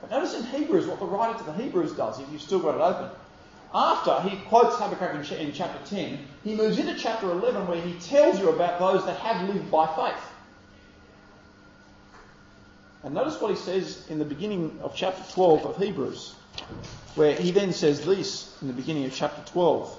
But 0.04 0.18
notice 0.18 0.36
in 0.38 0.44
Hebrews 0.44 0.86
what 0.86 1.00
the 1.00 1.06
writer 1.06 1.40
to 1.40 1.46
the 1.46 1.54
Hebrews 1.54 1.94
does, 1.94 2.20
if 2.20 2.30
you've 2.30 2.42
still 2.42 2.60
got 2.60 2.76
it 2.76 2.82
open. 2.82 3.10
After 3.74 4.20
he 4.28 4.36
quotes 4.48 4.76
Habakkuk 4.76 5.32
in, 5.32 5.54
chapter 5.54 5.96
10, 5.96 6.20
he 6.44 6.56
moves 6.56 6.78
into 6.78 6.94
chapter 6.96 7.32
11 7.32 7.68
where 7.68 7.80
he 7.80 7.94
tells 8.00 8.38
you 8.38 8.50
about 8.50 8.80
those 8.80 9.06
that 9.06 9.16
have 9.20 9.48
lived 9.48 9.72
by 9.72 9.88
faith. 9.88 10.24
And 13.04 13.16
notice 13.16 13.40
what 13.40 13.52
he 13.52 13.56
says 13.56 14.06
in 14.10 14.20
the 14.20 14.26
beginning 14.26 14.78
of 14.84 14.94
chapter 14.94 15.24
12 15.34 15.66
of 15.68 15.78
Hebrews, 15.78 16.36
where 17.16 17.34
he 17.34 17.52
then 17.52 17.72
says 17.72 18.06
this 18.06 18.58
in 18.62 18.68
the 18.68 18.74
beginning 18.74 19.06
of 19.06 19.14
chapter 19.14 19.42
12. 19.54 19.98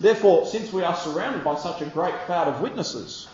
Therefore, 0.00 0.44
since 0.44 0.70
we 0.70 0.82
are 0.82 0.96
surrounded 0.96 1.42
by 1.42 1.56
such 1.56 1.80
a 1.80 1.86
great 1.86 2.14
cloud 2.26 2.48
of 2.48 2.60
witnesses, 2.60 3.26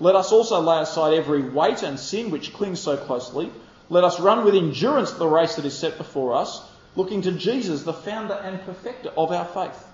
let 0.00 0.16
us 0.16 0.32
also 0.32 0.60
lay 0.60 0.80
aside 0.80 1.14
every 1.14 1.42
weight 1.42 1.84
and 1.84 1.96
sin 2.00 2.32
which 2.32 2.52
clings 2.52 2.80
so 2.80 2.96
closely 2.96 3.52
let 3.88 4.04
us 4.04 4.18
run 4.18 4.44
with 4.44 4.54
endurance 4.54 5.12
the 5.12 5.28
race 5.28 5.56
that 5.56 5.64
is 5.64 5.78
set 5.78 5.96
before 5.96 6.34
us, 6.34 6.62
looking 6.96 7.22
to 7.22 7.32
Jesus, 7.32 7.82
the 7.82 7.92
founder 7.92 8.34
and 8.34 8.60
perfecter 8.62 9.10
of 9.16 9.30
our 9.30 9.44
faith, 9.44 9.86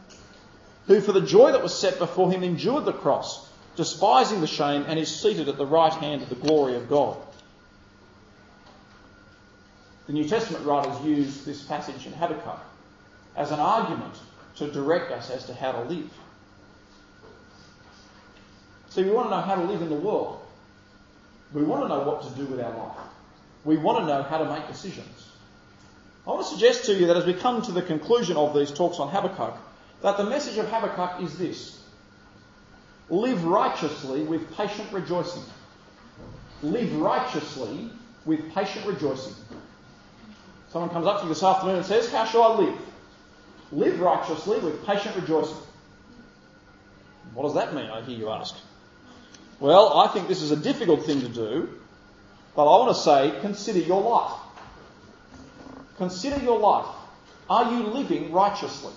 who 0.87 1.00
for 1.00 1.12
the 1.12 1.20
joy 1.20 1.52
that 1.52 1.62
was 1.62 1.78
set 1.78 1.98
before 1.98 2.31
him 2.31 2.42
endured 2.42 2.87
the 2.87 2.92
cross, 2.92 3.48
despising 3.76 4.40
the 4.40 4.46
shame, 4.46 4.85
and 4.88 4.98
is 4.98 5.14
seated 5.14 5.48
at 5.48 5.59
the 5.59 5.66
right 5.66 5.92
hand 5.92 6.22
of 6.22 6.28
the 6.31 6.35
glory 6.35 6.74
of 6.74 6.88
God. 6.88 7.18
The 10.07 10.14
New 10.14 10.28
Testament 10.28 10.64
writers 10.64 11.00
use 11.05 11.44
this 11.44 11.62
passage 11.62 12.07
in 12.07 12.12
Habakkuk 12.12 12.61
as 13.37 13.50
an 13.50 13.61
argument 13.61 14.14
to 14.57 14.70
direct 14.70 15.12
us 15.12 15.31
as 15.31 15.44
to 15.46 15.55
how 15.55 15.72
to 15.72 15.83
live. 15.83 16.11
So, 18.88 19.02
we 19.02 19.11
want 19.11 19.31
to 19.31 19.37
know 19.37 19.40
how 19.40 19.55
to 19.55 19.62
live 19.62 19.81
in 19.81 19.88
the 19.88 19.94
world. 19.94 20.40
We 21.55 21.62
want 21.62 21.83
to 21.83 21.88
know 21.88 22.00
what 22.00 22.22
to 22.22 22.31
do 22.38 22.46
with 22.46 22.61
our 22.61 22.76
life 22.76 22.98
we 23.64 23.77
want 23.77 23.98
to 23.98 24.07
know 24.07 24.22
how 24.22 24.38
to 24.38 24.44
make 24.44 24.66
decisions. 24.66 25.29
I 26.27 26.31
want 26.31 26.42
to 26.42 26.48
suggest 26.53 26.85
to 26.87 26.94
you 26.94 27.07
that 27.07 27.16
as 27.16 27.27
we 27.27 27.35
come 27.35 27.62
to 27.62 27.72
the 27.72 27.83
conclusion 27.83 28.37
of 28.37 28.55
these 28.55 28.70
talks 28.70 28.98
on 28.98 29.09
Habakkuk, 29.09 29.57
that 30.03 30.16
the 30.16 30.25
message 30.25 30.59
of 30.59 30.68
Habakkuk 30.68 31.22
is 31.22 31.37
this 31.38 31.81
live 33.09 33.44
righteously 33.44 34.22
with 34.22 34.55
patient 34.57 34.92
rejoicing. 34.92 35.42
Live 36.62 36.94
righteously 36.96 37.90
with 38.25 38.53
patient 38.55 38.87
rejoicing. 38.87 39.35
Someone 40.70 40.90
comes 40.90 41.07
up 41.07 41.18
to 41.18 41.22
you 41.25 41.29
this 41.29 41.42
afternoon 41.42 41.77
and 41.77 41.85
says, 41.87 42.11
How 42.11 42.25
shall 42.25 42.42
I 42.44 42.57
live? 42.57 42.79
Live 43.72 44.01
righteously 44.01 44.59
with 44.61 44.85
patient 44.87 45.16
rejoicing. 45.16 45.57
What 47.35 47.44
does 47.44 47.55
that 47.55 47.75
mean, 47.75 47.90
I 47.90 48.03
hear 48.03 48.16
you 48.18 48.31
ask? 48.31 48.55
Well, 49.61 49.98
I 49.98 50.09
think 50.09 50.29
this 50.29 50.42
is 50.42 50.51
a 50.51 50.57
difficult 50.57 51.05
thing 51.05 51.20
to 51.20 51.29
do 51.29 51.68
but 52.54 52.62
I 52.62 52.78
want 52.78 52.96
to 52.96 53.02
say, 53.02 53.40
consider 53.40 53.78
your 53.78 54.02
life. 54.02 54.38
Consider 55.96 56.42
your 56.42 56.58
life. 56.58 56.86
Are 57.48 57.70
you 57.72 57.84
living 57.84 58.32
righteously? 58.32 58.92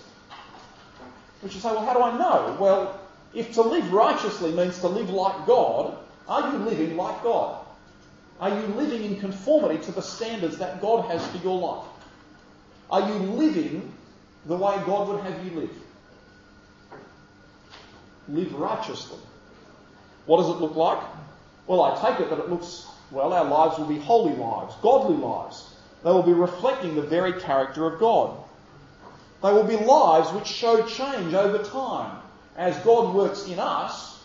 Which 1.42 1.56
you 1.56 1.60
say, 1.60 1.70
well, 1.70 1.86
how 1.86 1.94
do 1.94 2.02
I 2.02 2.18
know? 2.18 2.58
Well, 2.60 3.00
if 3.34 3.54
to 3.54 3.62
live 3.62 3.92
righteously 3.92 4.52
means 4.52 4.80
to 4.80 4.88
live 4.88 5.10
like 5.10 5.46
God, 5.46 5.98
are 6.28 6.52
you 6.52 6.58
living 6.60 6.98
like 6.98 7.22
God? 7.24 7.66
Are 8.40 8.50
you 8.50 8.66
living 8.76 9.04
in 9.04 9.20
conformity 9.20 9.84
to 9.86 9.92
the 9.92 10.02
standards 10.02 10.58
that 10.58 10.82
God 10.82 11.10
has 11.10 11.26
for 11.28 11.38
your 11.38 11.60
life? 11.60 11.88
Are 12.90 13.02
you 13.02 13.20
living 13.32 13.94
the 14.46 14.56
way 14.56 14.76
God 14.86 15.08
would 15.08 15.22
have 15.22 15.46
you 15.46 15.52
live? 15.60 15.72
Live 18.28 18.54
righteously. 18.54 19.20
What 20.26 20.38
does 20.38 20.50
it 20.50 20.60
look 20.60 20.76
like? 20.76 21.00
Well, 21.68 21.82
I 21.82 22.02
take 22.02 22.20
it 22.20 22.30
that 22.30 22.40
it 22.40 22.50
looks 22.50 22.88
well, 23.12 23.34
our 23.34 23.46
lives 23.46 23.78
will 23.78 23.86
be 23.86 24.00
holy 24.00 24.36
lives, 24.36 24.76
godly 24.82 25.18
lives. 25.18 25.74
They 26.04 26.10
will 26.12 26.24
be 26.24 26.34
reflecting 26.34 26.96
the 26.96 27.02
very 27.02 27.40
character 27.40 27.86
of 27.86 28.00
God. 28.00 28.38
They 29.42 29.52
will 29.52 29.64
be 29.64 29.78
lives 29.78 30.32
which 30.32 30.48
show 30.48 30.86
change 30.88 31.34
over 31.34 31.64
time 31.64 32.18
as 32.58 32.78
God 32.80 33.14
works 33.14 33.48
in 33.48 33.60
us 33.60 34.24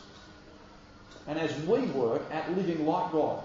and 1.27 1.39
as 1.39 1.55
we 1.63 1.81
work 1.83 2.23
at 2.33 2.55
living 2.57 2.87
like 2.87 3.13
God. 3.13 3.43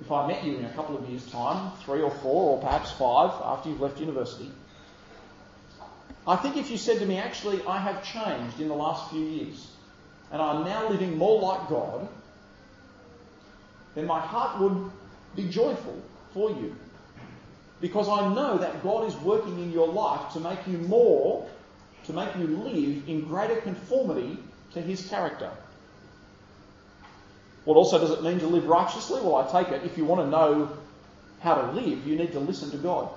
if 0.00 0.12
I 0.12 0.26
met 0.26 0.44
you 0.44 0.56
in 0.56 0.64
a 0.64 0.70
couple 0.70 0.96
of 0.96 1.08
years' 1.08 1.26
time, 1.30 1.72
three 1.84 2.02
or 2.02 2.10
four 2.10 2.56
or 2.56 2.60
perhaps 2.60 2.92
five 2.92 3.30
after 3.42 3.68
you've 3.68 3.80
left 3.80 3.98
university, 3.98 4.50
I 6.26 6.36
think 6.36 6.56
if 6.56 6.70
you 6.70 6.76
said 6.76 6.98
to 6.98 7.06
me, 7.06 7.18
actually, 7.18 7.62
I 7.66 7.78
have 7.78 8.04
changed 8.04 8.60
in 8.60 8.68
the 8.68 8.74
last 8.74 9.10
few 9.10 9.24
years 9.24 9.68
and 10.30 10.42
I'm 10.42 10.64
now 10.64 10.88
living 10.88 11.16
more 11.16 11.40
like 11.40 11.68
God, 11.68 12.08
then 13.96 14.06
my 14.06 14.20
heart 14.20 14.60
would 14.60 14.90
be 15.34 15.48
joyful 15.48 16.00
for 16.32 16.50
you. 16.50 16.76
Because 17.80 18.08
I 18.08 18.32
know 18.32 18.58
that 18.58 18.82
God 18.82 19.08
is 19.08 19.16
working 19.16 19.58
in 19.58 19.72
your 19.72 19.88
life 19.88 20.32
to 20.34 20.40
make 20.40 20.66
you 20.66 20.78
more, 20.78 21.48
to 22.04 22.12
make 22.12 22.34
you 22.36 22.46
live 22.46 23.08
in 23.08 23.22
greater 23.22 23.56
conformity 23.56 24.38
to 24.74 24.80
His 24.80 25.08
character. 25.08 25.50
What 27.64 27.76
also 27.76 27.98
does 27.98 28.10
it 28.10 28.22
mean 28.22 28.38
to 28.40 28.46
live 28.46 28.66
righteously? 28.66 29.20
Well, 29.20 29.36
I 29.36 29.50
take 29.50 29.72
it 29.72 29.82
if 29.84 29.98
you 29.98 30.04
want 30.04 30.20
to 30.20 30.30
know 30.30 30.70
how 31.40 31.54
to 31.56 31.72
live, 31.72 32.06
you 32.06 32.16
need 32.16 32.32
to 32.32 32.40
listen 32.40 32.70
to 32.70 32.76
God. 32.76 33.08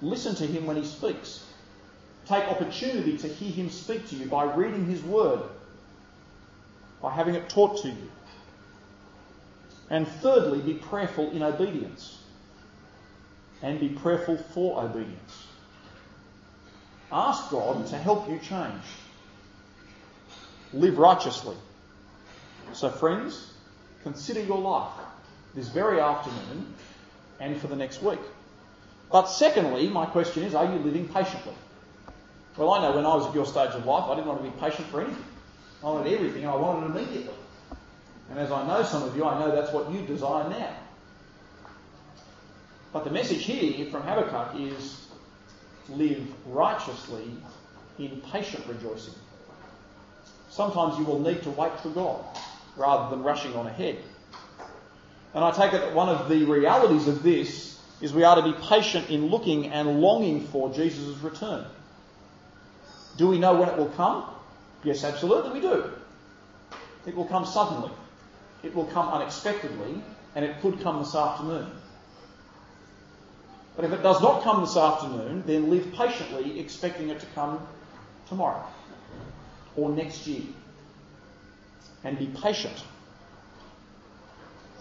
Listen 0.00 0.34
to 0.36 0.46
Him 0.46 0.66
when 0.66 0.76
He 0.76 0.84
speaks. 0.84 1.46
Take 2.26 2.44
opportunity 2.44 3.18
to 3.18 3.28
hear 3.28 3.52
Him 3.52 3.70
speak 3.70 4.08
to 4.08 4.16
you 4.16 4.26
by 4.26 4.44
reading 4.54 4.86
His 4.86 5.02
Word, 5.02 5.40
by 7.02 7.12
having 7.12 7.34
it 7.34 7.48
taught 7.50 7.82
to 7.82 7.88
you. 7.88 8.10
And 9.92 10.08
thirdly, 10.08 10.58
be 10.58 10.72
prayerful 10.72 11.32
in 11.32 11.42
obedience. 11.42 12.18
And 13.60 13.78
be 13.78 13.90
prayerful 13.90 14.38
for 14.38 14.82
obedience. 14.82 15.46
Ask 17.12 17.50
God 17.50 17.86
to 17.88 17.98
help 17.98 18.26
you 18.28 18.38
change. 18.38 18.82
Live 20.72 20.96
righteously. 20.96 21.54
So, 22.72 22.88
friends, 22.88 23.52
consider 24.02 24.40
your 24.40 24.58
life 24.58 24.92
this 25.54 25.68
very 25.68 26.00
afternoon 26.00 26.72
and 27.38 27.60
for 27.60 27.66
the 27.66 27.76
next 27.76 28.02
week. 28.02 28.20
But 29.10 29.26
secondly, 29.26 29.90
my 29.90 30.06
question 30.06 30.42
is, 30.44 30.54
are 30.54 30.64
you 30.64 30.78
living 30.78 31.06
patiently? 31.06 31.52
Well, 32.56 32.70
I 32.70 32.80
know 32.80 32.96
when 32.96 33.04
I 33.04 33.14
was 33.14 33.26
at 33.26 33.34
your 33.34 33.44
stage 33.44 33.72
of 33.74 33.84
life, 33.84 34.04
I 34.08 34.14
didn't 34.14 34.26
want 34.26 34.42
to 34.42 34.50
be 34.50 34.58
patient 34.58 34.88
for 34.88 35.02
anything. 35.02 35.24
I 35.84 35.86
wanted 35.86 36.14
everything, 36.14 36.46
I 36.46 36.56
wanted 36.56 36.96
it 36.96 36.98
immediately. 36.98 37.34
And 38.32 38.40
as 38.40 38.50
I 38.50 38.66
know 38.66 38.82
some 38.82 39.02
of 39.02 39.14
you, 39.14 39.26
I 39.26 39.38
know 39.38 39.54
that's 39.54 39.74
what 39.74 39.92
you 39.92 40.00
desire 40.06 40.48
now. 40.48 40.74
But 42.90 43.04
the 43.04 43.10
message 43.10 43.44
here 43.44 43.90
from 43.90 44.00
Habakkuk 44.04 44.58
is 44.58 45.06
live 45.90 46.26
righteously 46.46 47.30
in 47.98 48.22
patient 48.32 48.64
rejoicing. 48.66 49.12
Sometimes 50.48 50.98
you 50.98 51.04
will 51.04 51.20
need 51.20 51.42
to 51.42 51.50
wait 51.50 51.78
for 51.80 51.90
God 51.90 52.24
rather 52.74 53.14
than 53.14 53.22
rushing 53.22 53.54
on 53.54 53.66
ahead. 53.66 53.98
And 55.34 55.44
I 55.44 55.50
take 55.50 55.74
it 55.74 55.82
that 55.82 55.94
one 55.94 56.08
of 56.08 56.30
the 56.30 56.44
realities 56.44 57.08
of 57.08 57.22
this 57.22 57.82
is 58.00 58.14
we 58.14 58.24
are 58.24 58.36
to 58.36 58.42
be 58.42 58.54
patient 58.66 59.10
in 59.10 59.26
looking 59.26 59.66
and 59.66 60.00
longing 60.00 60.46
for 60.46 60.72
Jesus' 60.72 61.18
return. 61.18 61.66
Do 63.18 63.28
we 63.28 63.38
know 63.38 63.56
when 63.56 63.68
it 63.68 63.76
will 63.76 63.90
come? 63.90 64.24
Yes, 64.84 65.04
absolutely 65.04 65.52
we 65.52 65.60
do. 65.60 65.92
It 67.04 67.14
will 67.14 67.26
come 67.26 67.44
suddenly. 67.44 67.90
It 68.62 68.74
will 68.74 68.86
come 68.86 69.08
unexpectedly, 69.08 70.02
and 70.34 70.44
it 70.44 70.60
could 70.60 70.80
come 70.80 70.98
this 71.00 71.14
afternoon. 71.14 71.70
But 73.76 73.84
if 73.84 73.92
it 73.92 74.02
does 74.02 74.20
not 74.20 74.42
come 74.42 74.60
this 74.60 74.76
afternoon, 74.76 75.44
then 75.46 75.70
live 75.70 75.92
patiently 75.92 76.60
expecting 76.60 77.08
it 77.08 77.20
to 77.20 77.26
come 77.34 77.66
tomorrow 78.28 78.64
or 79.76 79.90
next 79.90 80.26
year. 80.26 80.42
And 82.04 82.18
be 82.18 82.26
patient. 82.26 82.84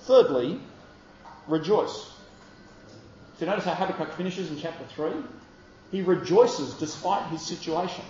Thirdly, 0.01 0.59
rejoice. 1.47 2.11
So 3.37 3.45
notice 3.45 3.65
how 3.65 3.73
Habakkuk 3.73 4.13
finishes 4.13 4.51
in 4.51 4.59
chapter 4.59 4.83
3? 4.95 5.11
He 5.91 6.01
rejoices 6.01 6.73
despite 6.75 7.27
his 7.29 7.41
situation. 7.41 8.05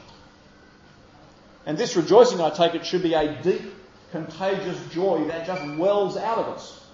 And 1.65 1.77
this 1.77 1.95
rejoicing, 1.95 2.41
I 2.41 2.49
take 2.49 2.73
it, 2.75 2.85
should 2.85 3.03
be 3.03 3.13
a 3.13 3.41
deep, 3.41 3.61
contagious 4.11 4.79
joy 4.89 5.25
that 5.27 5.47
just 5.47 5.77
wells 5.77 6.17
out 6.17 6.37
of 6.37 6.47
us. 6.49 6.85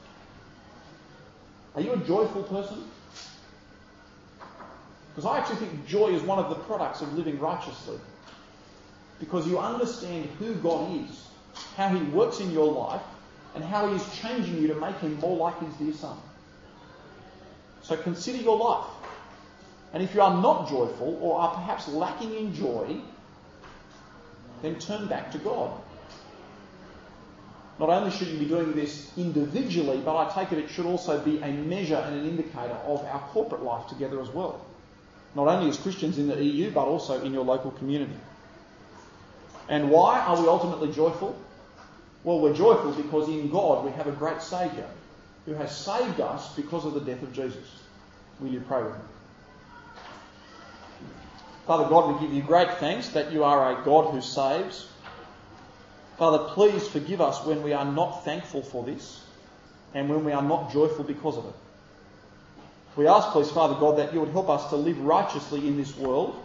Are 1.76 1.82
you 1.82 1.94
a 1.94 1.98
joyful 1.98 2.44
person? 2.44 2.84
Because 5.10 5.26
I 5.26 5.40
actually 5.40 5.68
think 5.68 5.88
joy 5.88 6.10
is 6.10 6.22
one 6.22 6.40
of 6.40 6.50
the 6.50 6.56
products 6.56 7.02
of 7.02 7.14
living 7.14 7.40
righteously. 7.40 7.98
Because 9.20 9.48
you 9.48 9.58
understand 9.58 10.30
who 10.38 10.54
God 10.56 10.96
is, 10.96 11.28
how 11.76 11.90
He 11.90 12.02
works 12.04 12.40
in 12.40 12.52
your 12.52 12.72
life, 12.72 13.02
and 13.56 13.64
how 13.64 13.88
He 13.90 13.96
is 13.96 14.20
changing 14.20 14.62
you 14.62 14.68
to 14.68 14.76
make 14.76 14.96
Him 14.98 15.20
more 15.20 15.36
like 15.38 15.60
His 15.60 15.74
dear 15.76 15.94
Son. 15.94 16.18
So 17.82 17.98
consider 17.98 18.38
your 18.38 18.58
life. 18.58 18.92
And 19.94 20.04
if 20.04 20.14
you 20.14 20.22
are 20.22 20.40
not 20.42 20.70
joyful 20.70 21.18
or 21.22 21.40
are 21.40 21.56
perhaps 21.56 21.88
lacking 21.88 22.36
in 22.36 22.54
joy, 22.54 22.98
then 24.62 24.78
turn 24.78 25.08
back 25.08 25.32
to 25.32 25.38
God. 25.40 25.72
Not 27.80 27.90
only 27.90 28.10
should 28.10 28.28
you 28.30 28.40
be 28.40 28.46
doing 28.46 28.74
this 28.74 29.12
individually, 29.18 30.02
but 30.04 30.18
I 30.18 30.34
take 30.34 30.52
it 30.52 30.58
it 30.58 30.70
should 30.70 30.88
also 30.88 31.20
be 31.20 31.38
a 31.40 31.52
measure 31.52 31.96
and 31.96 32.20
an 32.20 32.26
indicator 32.28 32.78
of 32.86 33.06
our 33.06 33.20
corporate 33.32 33.62
life 33.62 33.88
together 33.88 34.20
as 34.20 34.30
well. 34.30 34.66
Not 35.36 35.48
only 35.48 35.70
as 35.70 35.78
Christians 35.78 36.18
in 36.18 36.28
the 36.28 36.36
CU, 36.36 36.72
but 36.72 36.88
also 36.88 37.22
in 37.24 37.34
your 37.34 37.46
local 37.46 37.72
community. 37.72 38.18
And 39.70 39.92
why 39.92 40.20
are 40.20 40.42
we 40.42 40.48
ultimately 40.48 40.92
joyful? 40.92 41.38
Well, 42.24 42.40
we're 42.40 42.56
joyful 42.56 42.94
because 42.94 43.30
in 43.30 43.50
God 43.50 43.86
we 43.86 43.92
have 43.92 44.08
a 44.08 44.12
great 44.12 44.42
Saviour 44.42 44.88
who 45.46 45.54
has 45.54 45.76
saved 45.76 46.20
us 46.20 46.56
because 46.56 46.86
of 46.86 46.94
the 46.94 47.02
death 47.02 47.22
of 47.22 47.32
Jesus. 47.32 47.82
Will 48.40 48.50
you 48.50 48.60
pray 48.62 48.82
with 48.82 48.94
me? 48.94 49.00
Father 51.68 51.88
God, 51.90 52.14
we 52.14 52.26
give 52.26 52.36
you 52.36 52.42
great 52.42 52.72
thanks 52.80 53.10
that 53.10 53.32
you 53.32 53.44
are 53.44 53.80
a 53.80 53.84
God 53.84 54.14
who 54.14 54.22
saves. 54.22 54.88
Father, 56.18 56.40
please 56.54 56.88
forgive 56.88 57.22
us 57.22 57.46
when 57.46 57.62
we 57.62 57.74
are 57.74 57.86
not 57.86 58.26
thankful 58.26 58.64
for 58.64 58.84
this 58.84 59.24
and 59.94 60.10
when 60.10 60.26
we 60.26 60.32
are 60.32 60.42
not 60.42 60.72
joyful 60.72 61.04
because 61.04 61.38
of 61.38 61.46
it. 61.46 61.54
We 62.96 63.08
ask, 63.08 63.30
please, 63.30 63.52
Father 63.52 63.76
God, 63.76 64.00
that 64.00 64.12
you 64.14 64.20
would 64.20 64.30
help 64.30 64.50
us 64.50 64.70
to 64.70 64.76
live 64.76 65.00
righteously 65.00 65.68
in 65.68 65.78
this 65.78 65.96
world 65.96 66.44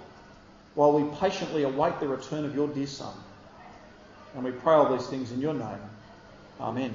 while 0.75 0.93
we 0.93 1.17
patiently 1.17 1.63
await 1.63 1.99
the 2.01 2.09
return 2.09 2.45
of 2.45 2.55
your 2.55 2.69
dear 2.69 2.87
Son. 2.87 3.15
And 4.35 4.45
we 4.45 4.51
pray 4.51 4.75
all 4.75 4.95
these 4.95 5.07
things 5.07 5.33
in 5.33 5.41
your 5.41 5.55
name. 5.55 5.81
Amen. 6.61 6.95